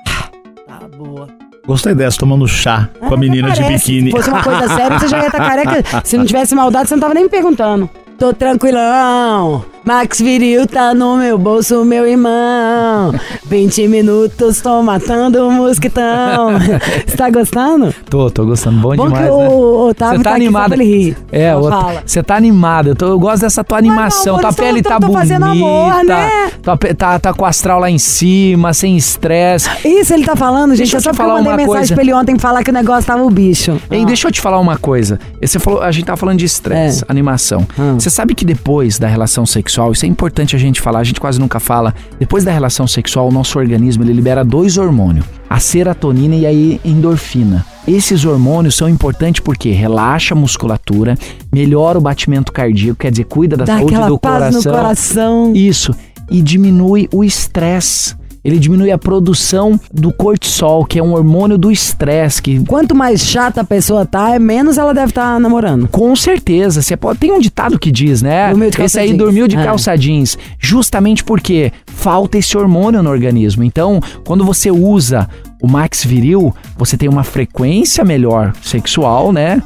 [0.67, 1.27] Tá boa.
[1.65, 4.11] Gostei dessa, tomando chá com a menina de biquíni.
[4.11, 5.83] Se fosse uma coisa séria, você já ia estar careca.
[6.05, 7.89] Se não tivesse maldade, você não tava nem me perguntando.
[8.17, 9.65] Tô tranquilão.
[9.85, 13.13] Max Viril tá no meu bolso, meu irmão.
[13.45, 16.57] 20 minutos, tô matando o mosquitão.
[17.05, 17.93] Você tá gostando?
[18.09, 18.79] Tô, tô gostando.
[18.81, 19.47] Bom, Bom demais, que né?
[19.47, 21.17] o Otávio tá tá aqui ele rir.
[21.31, 21.69] É, o-
[22.03, 22.89] você tá animada.
[22.89, 24.33] Eu, tô- eu gosto dessa tua animação.
[24.37, 25.19] amor, tua tô- pele tô- tá tô bonita.
[25.19, 26.49] fazendo amor, né?
[26.63, 29.69] tua tá, tá com o astral lá em cima, sem estresse.
[29.85, 30.79] Isso ele tá falando, gente.
[30.79, 31.93] Deixa eu só te porque eu falar mandei uma mensagem coisa.
[31.93, 33.79] pra ele ontem falar que o negócio tava o bicho.
[33.91, 35.19] Hein, deixa eu te falar uma coisa.
[35.39, 37.05] Você falou, a gente tava falando de estresse, É.
[37.11, 37.67] animação.
[37.77, 37.99] Hum.
[37.99, 41.19] Você sabe que depois da relação sexual, isso é importante a gente falar, a gente
[41.19, 41.93] quase nunca fala.
[42.19, 46.53] Depois da relação sexual, o nosso organismo ele libera dois hormônios: a serotonina e a
[46.87, 47.65] endorfina.
[47.87, 51.15] Esses hormônios são importantes porque relaxa a musculatura,
[51.53, 54.71] melhora o batimento cardíaco, quer dizer, cuida da Dá saúde do paz coração.
[54.71, 55.53] no coração.
[55.55, 55.93] Isso.
[56.29, 58.15] E diminui o estresse.
[58.45, 63.21] Ele diminui a produção do cortisol, que é um hormônio do estresse, que Quanto mais
[63.21, 65.87] chata a pessoa tá, é menos ela deve estar namorando.
[65.87, 67.17] com certeza, você pode.
[67.17, 68.49] Tem um ditado que diz, né?
[68.49, 69.17] Dormiu de esse aí jeans.
[69.17, 69.63] dormiu de É.
[69.63, 70.37] calça jeans.
[70.59, 73.63] Justamente porque falta esse hormônio no organismo.
[73.63, 75.27] Então, quando você usa
[75.59, 79.59] o Max Viril, você tem uma frequência melhor sexual, né?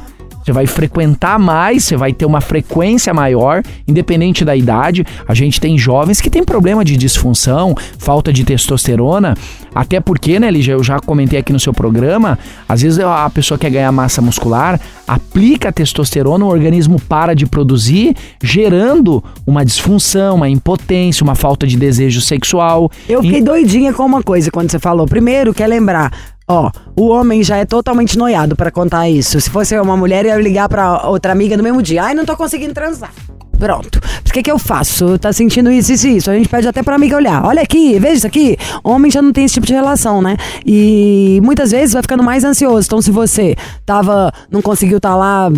[0.49, 5.05] Você vai frequentar mais, você vai ter uma frequência maior, independente da idade.
[5.27, 9.37] A gente tem jovens que têm problema de disfunção, falta de testosterona,
[9.75, 13.59] até porque, né, Lígia, eu já comentei aqui no seu programa, às vezes a pessoa
[13.59, 20.35] quer ganhar massa muscular, aplica a testosterona, o organismo para de produzir, gerando uma disfunção,
[20.35, 22.91] uma impotência, uma falta de desejo sexual.
[23.07, 25.07] Eu fiquei doidinha com uma coisa quando você falou.
[25.07, 26.11] Primeiro, quer lembrar,
[26.51, 29.39] Ó, o homem já é totalmente noiado pra contar isso.
[29.39, 32.03] Se fosse uma mulher, ia ligar pra outra amiga no mesmo dia.
[32.03, 33.11] Ai, não tô conseguindo transar.
[33.59, 33.99] Pronto.
[34.27, 35.19] O que, que eu faço?
[35.19, 36.31] Tá sentindo isso, isso, isso.
[36.31, 37.45] A gente pede até pra amiga olhar.
[37.45, 38.57] Olha aqui, veja isso aqui.
[38.83, 40.37] Homem já não tem esse tipo de relação, né?
[40.65, 42.87] E muitas vezes vai ficando mais ansioso.
[42.87, 43.55] Então, se você
[43.85, 45.51] tava, não conseguiu estar tá lá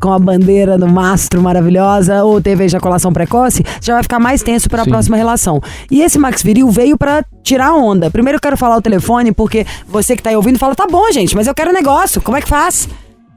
[0.00, 4.68] com a bandeira no mastro maravilhosa ou teve ejaculação precoce, já vai ficar mais tenso
[4.70, 5.60] para a próxima relação.
[5.90, 8.10] E esse Max Viril veio para tirar onda.
[8.10, 11.10] Primeiro eu quero falar o telefone porque você que tá aí ouvindo fala: "Tá bom,
[11.12, 12.22] gente, mas eu quero negócio.
[12.22, 12.88] Como é que faz?"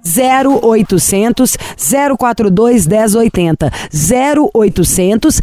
[0.05, 1.57] 0800
[2.17, 3.71] 042 1080.
[3.91, 5.41] 0800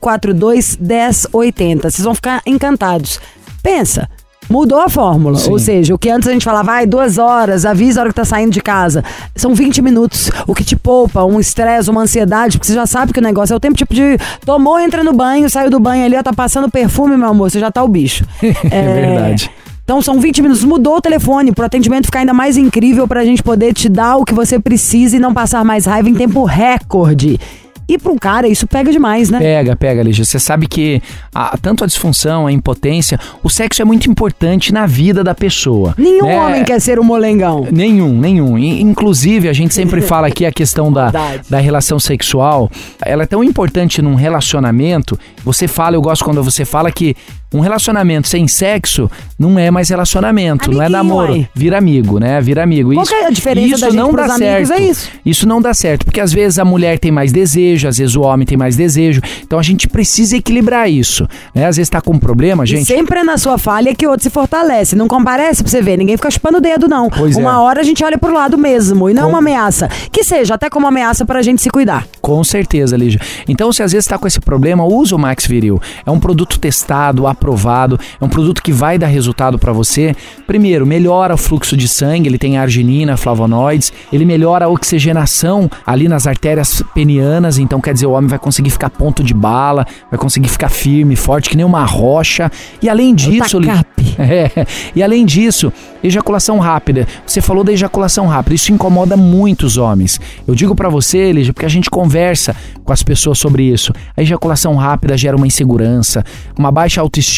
[0.00, 1.90] 042 1080.
[1.90, 3.20] Vocês vão ficar encantados.
[3.62, 4.08] Pensa,
[4.50, 5.38] Mudou a fórmula.
[5.38, 5.52] Sim.
[5.52, 8.16] Ou seja, o que antes a gente falava, vai, duas horas, avisa a hora que
[8.16, 9.04] tá saindo de casa.
[9.36, 10.28] São 20 minutos.
[10.44, 13.54] O que te poupa, um estresse, uma ansiedade, porque você já sabe que o negócio
[13.54, 14.18] é o tempo tipo de.
[14.44, 17.60] Tomou, entra no banho, saiu do banho ali, ó, tá passando perfume, meu amor, você
[17.60, 18.24] já tá o bicho.
[18.42, 19.50] é, é verdade.
[19.90, 20.62] Então são 20 minutos.
[20.62, 24.24] Mudou o telefone pro atendimento ficar ainda mais incrível pra gente poder te dar o
[24.24, 27.40] que você precisa e não passar mais raiva em tempo recorde.
[27.88, 29.40] E para um cara, isso pega demais, né?
[29.40, 30.24] Pega, pega, Lígia.
[30.24, 31.02] Você sabe que
[31.34, 35.92] a, tanto a disfunção, a impotência, o sexo é muito importante na vida da pessoa.
[35.98, 36.38] Nenhum né?
[36.38, 37.66] homem quer ser um molengão.
[37.68, 38.56] Nenhum, nenhum.
[38.56, 41.10] inclusive, a gente sempre fala aqui a questão da,
[41.50, 42.70] da relação sexual.
[43.04, 45.18] Ela é tão importante num relacionamento.
[45.44, 47.16] Você fala, eu gosto quando você fala que
[47.52, 51.48] um relacionamento sem sexo não é mais relacionamento, Amiguinho, não é namoro, aí.
[51.54, 52.40] vira amigo, né?
[52.40, 52.92] Vira amigo.
[52.92, 54.72] Qual isso, é a diferença isso não dá certo.
[54.72, 55.10] É isso.
[55.24, 58.20] isso não dá certo, porque às vezes a mulher tem mais desejo, às vezes o
[58.20, 59.20] homem tem mais desejo.
[59.42, 61.66] Então a gente precisa equilibrar isso, né?
[61.66, 62.82] Às vezes tá com um problema, gente.
[62.82, 64.94] E sempre é na sua falha que o outro se fortalece.
[64.94, 67.08] Não comparece pra você ver, ninguém fica chupando o dedo não.
[67.10, 67.56] Pois uma é.
[67.56, 69.28] hora a gente olha pro lado mesmo e não com...
[69.30, 69.88] uma ameaça.
[70.12, 72.06] Que seja até como ameaça pra gente se cuidar.
[72.20, 73.20] Com certeza, Lígia.
[73.48, 75.80] Então se às vezes tá com esse problema, usa o Max Viril.
[76.06, 80.14] É um produto testado, aprovado, é um produto que vai dar resultado para você.
[80.46, 86.06] Primeiro, melhora o fluxo de sangue, ele tem arginina, flavonoides, ele melhora a oxigenação ali
[86.06, 90.18] nas artérias penianas, então quer dizer, o homem vai conseguir ficar ponto de bala, vai
[90.18, 92.52] conseguir ficar firme, forte, que nem uma rocha.
[92.82, 93.58] E além disso,
[94.18, 95.72] é, e além disso,
[96.04, 97.06] ejaculação rápida.
[97.26, 100.20] Você falou da ejaculação rápida, isso incomoda muitos homens.
[100.46, 103.92] Eu digo para você, Elija, porque a gente conversa com as pessoas sobre isso.
[104.16, 106.24] A ejaculação rápida gera uma insegurança,
[106.58, 107.29] uma baixa autoestima.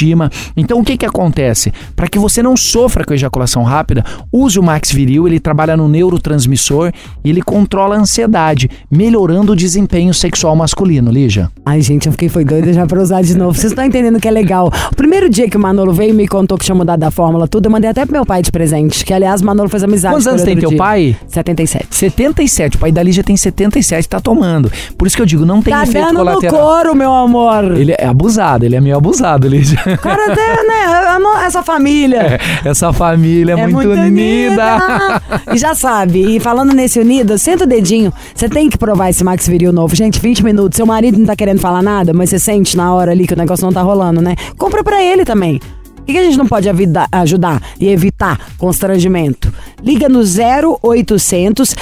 [0.57, 1.73] Então o que que acontece?
[1.95, 5.89] Para que você não sofra com ejaculação rápida, use o Max Viril, ele trabalha no
[5.89, 6.93] neurotransmissor
[7.25, 11.51] e ele controla a ansiedade, melhorando o desempenho sexual masculino, Lígia.
[11.65, 13.59] Ai, gente, eu fiquei foi doida já pra usar de novo.
[13.59, 14.73] Vocês estão entendendo que é legal.
[14.91, 17.47] O primeiro dia que o Manolo veio e me contou que tinha mudado a fórmula,
[17.47, 19.05] tudo, eu mandei até pro meu pai de presente.
[19.05, 20.79] Que, aliás, o Manolo fez amizade Quantos anos tem teu dia.
[20.79, 21.17] pai?
[21.29, 21.87] 77.
[21.91, 22.77] 77.
[22.77, 24.71] O pai da Lígia tem 77 tá tomando.
[24.97, 26.53] Por isso que eu digo, não tem tá efeito dando colateral.
[26.53, 27.77] no couro, meu amor.
[27.77, 29.79] Ele é abusado, ele é meio abusado, Lígia.
[30.01, 31.47] Cara, até, né?
[31.47, 32.39] Essa família.
[32.65, 34.77] É, essa família é, é muito, muito unida.
[34.77, 35.23] unida.
[35.55, 38.13] e já sabe, e falando nesse unido, senta o dedinho.
[38.35, 39.95] Você tem que provar esse Max Viril novo.
[39.95, 40.77] Gente, 20 minutos.
[40.77, 43.37] Seu marido não tá querendo falar nada, mas você sente na hora ali que o
[43.37, 44.35] negócio não tá rolando, né?
[44.57, 45.61] Compra pra ele também.
[45.97, 49.53] Por que a gente não pode ajudar e evitar constrangimento?
[49.83, 51.75] Liga no 0800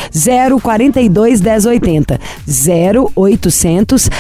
[0.63, 2.21] 042 1080.
[2.47, 4.11] 0800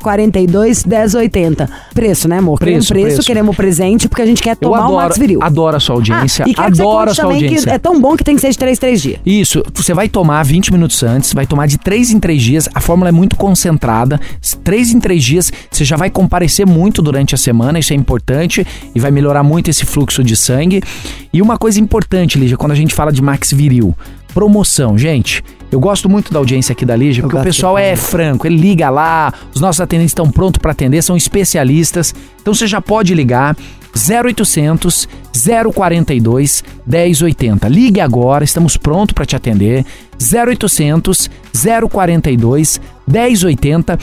[0.00, 1.70] 042 1080.
[1.94, 2.58] Preço, né, amor?
[2.58, 3.26] Preço, preço, preço.
[3.26, 5.42] queremos presente porque a gente quer tomar adoro, o Max Viril.
[5.42, 6.44] Adoro a sua audiência.
[6.46, 7.70] Ah, e adoro a sua audiência.
[7.70, 9.20] é tão bom que tem que ser de 3 3 dias.
[9.24, 12.68] Isso, você vai tomar 20 minutos antes, vai tomar de 3 em 3 dias.
[12.74, 14.20] A fórmula é muito concentrada.
[14.64, 18.66] 3 em 3 dias, você já vai comparecer muito durante a semana, isso é importante
[18.94, 20.82] e vai melhorar muito esse fluxo de sangue.
[21.32, 23.94] E uma coisa importante, Lígia, quando a gente fala de Max Viril,
[24.32, 25.42] promoção, gente.
[25.70, 28.88] Eu gosto muito da audiência aqui da Lígia, porque o pessoal é franco, ele liga
[28.88, 32.14] lá, os nossos atendentes estão prontos para atender, são especialistas.
[32.40, 33.56] Então você já pode ligar
[33.96, 35.08] 0800
[35.74, 37.68] 042 1080.
[37.68, 39.84] Ligue agora, estamos prontos para te atender.
[40.20, 41.30] 0800
[41.90, 43.98] 042 1080.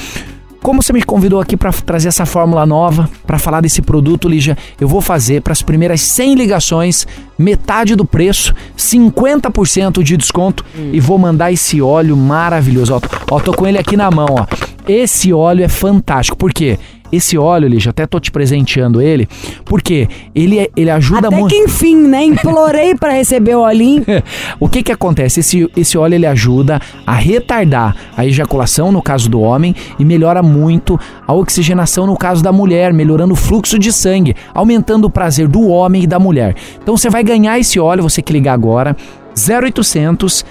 [0.63, 4.57] Como você me convidou aqui para trazer essa fórmula nova, para falar desse produto, Lígia,
[4.79, 7.05] eu vou fazer para as primeiras 100 ligações
[7.37, 10.91] metade do preço, 50% de desconto hum.
[10.93, 12.93] e vou mandar esse óleo maravilhoso.
[12.93, 14.45] Ó, ó, tô com ele aqui na mão, ó.
[14.87, 16.79] Esse óleo é fantástico, por quê?
[17.15, 19.27] Esse óleo, Lígia, até tô te presenteando ele,
[19.65, 21.51] porque ele, é- ele ajuda Até muito.
[21.53, 22.23] que enfim, né?
[22.23, 24.03] Implorei pra receber o olhinho.
[24.59, 25.39] O que que acontece?
[25.41, 30.41] Esse, esse óleo ele ajuda a retardar a ejaculação no caso do homem e melhora
[30.41, 35.47] muito a oxigenação no caso da mulher, melhorando o fluxo de sangue, aumentando o prazer
[35.47, 36.55] do homem e da mulher.
[36.81, 38.95] Então você vai ganhar esse óleo, você que ligar agora.
[39.35, 40.45] 0800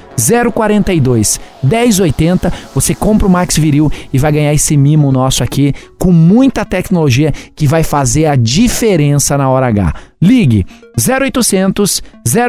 [0.55, 6.13] 042 1080, você compra o Max Viril e vai ganhar esse mimo nosso aqui com
[6.13, 9.95] muita tecnologia que vai fazer a diferença na hora H.
[10.21, 10.67] Ligue
[10.99, 12.03] 0800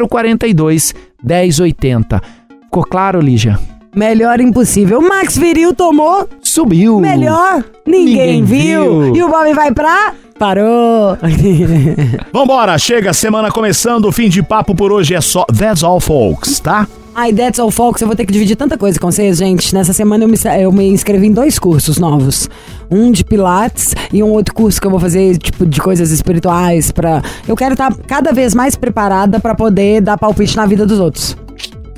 [0.10, 2.22] 042 1080.
[2.66, 3.60] Ficou claro, Lígia?
[3.96, 5.00] Melhor impossível.
[5.00, 6.28] O Max Viril tomou.
[6.42, 7.00] Subiu.
[7.00, 7.64] Melhor.
[7.86, 9.02] Ninguém, Ninguém viu.
[9.04, 9.16] viu.
[9.16, 10.14] E o Bob vai pra.
[10.38, 11.18] Parou.
[12.34, 16.60] Vambora, chega, semana começando, o fim de papo por hoje é só That's All Folks,
[16.60, 16.88] tá?
[17.16, 19.74] Ai, That's All Folks, eu vou ter que dividir tanta coisa com vocês, gente.
[19.74, 22.50] Nessa semana eu me, eu me inscrevi em dois cursos novos.
[22.90, 26.92] Um de Pilates e um outro curso que eu vou fazer, tipo, de coisas espirituais
[26.92, 27.22] pra...
[27.48, 31.38] Eu quero estar cada vez mais preparada pra poder dar palpite na vida dos outros.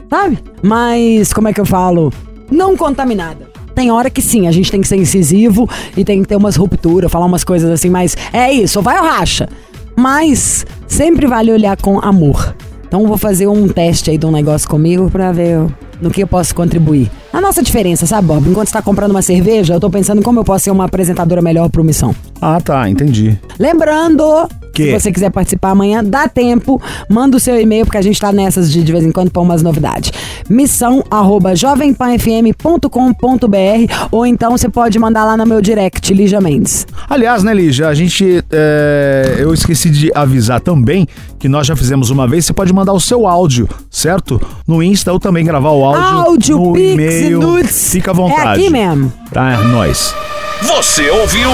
[0.09, 0.37] Sabe?
[0.61, 2.11] Mas, como é que eu falo?
[2.51, 3.54] Não contaminada.
[3.75, 6.55] Tem hora que sim, a gente tem que ser incisivo e tem que ter umas
[6.55, 9.47] rupturas, falar umas coisas assim, mas é isso, vai ou racha.
[9.95, 12.55] Mas sempre vale olhar com amor.
[12.87, 15.65] Então vou fazer um teste aí de um negócio comigo pra ver
[16.01, 17.11] no que eu posso contribuir.
[17.33, 18.49] A nossa diferença, sabe, Bob?
[18.49, 21.41] Enquanto você tá comprando uma cerveja, eu tô pensando como eu posso ser uma apresentadora
[21.41, 22.15] melhor pro Missão.
[22.41, 23.37] Ah, tá, entendi.
[23.59, 24.47] Lembrando,
[24.83, 28.31] Se você quiser participar amanhã, dá tempo, manda o seu e-mail, porque a gente tá
[28.31, 30.11] nessas de, de vez em quando pôr umas novidades.
[30.49, 36.85] Missão arroba jovempanfm.com.br ou então você pode mandar lá no meu direct, Lígia Mendes.
[37.09, 38.43] Aliás, né, Lígia, a gente.
[38.51, 41.07] é, eu esqueci de avisar também
[41.39, 42.45] que nós já fizemos uma vez.
[42.45, 44.41] Você pode mandar o seu áudio, certo?
[44.67, 46.03] No Insta ou também gravar o áudio.
[46.03, 47.39] Áudio, no Pix, e-mail.
[47.39, 47.89] nudes.
[47.91, 48.61] Fica à É vontade.
[48.61, 49.11] aqui mesmo.
[49.31, 50.13] Tá, é nóis.
[50.61, 51.49] Você ouviu?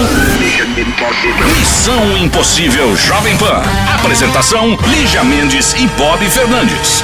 [1.60, 3.62] Missão Impossível Jovem Pan.
[3.96, 7.04] Apresentação: Lígia Mendes e Bob Fernandes.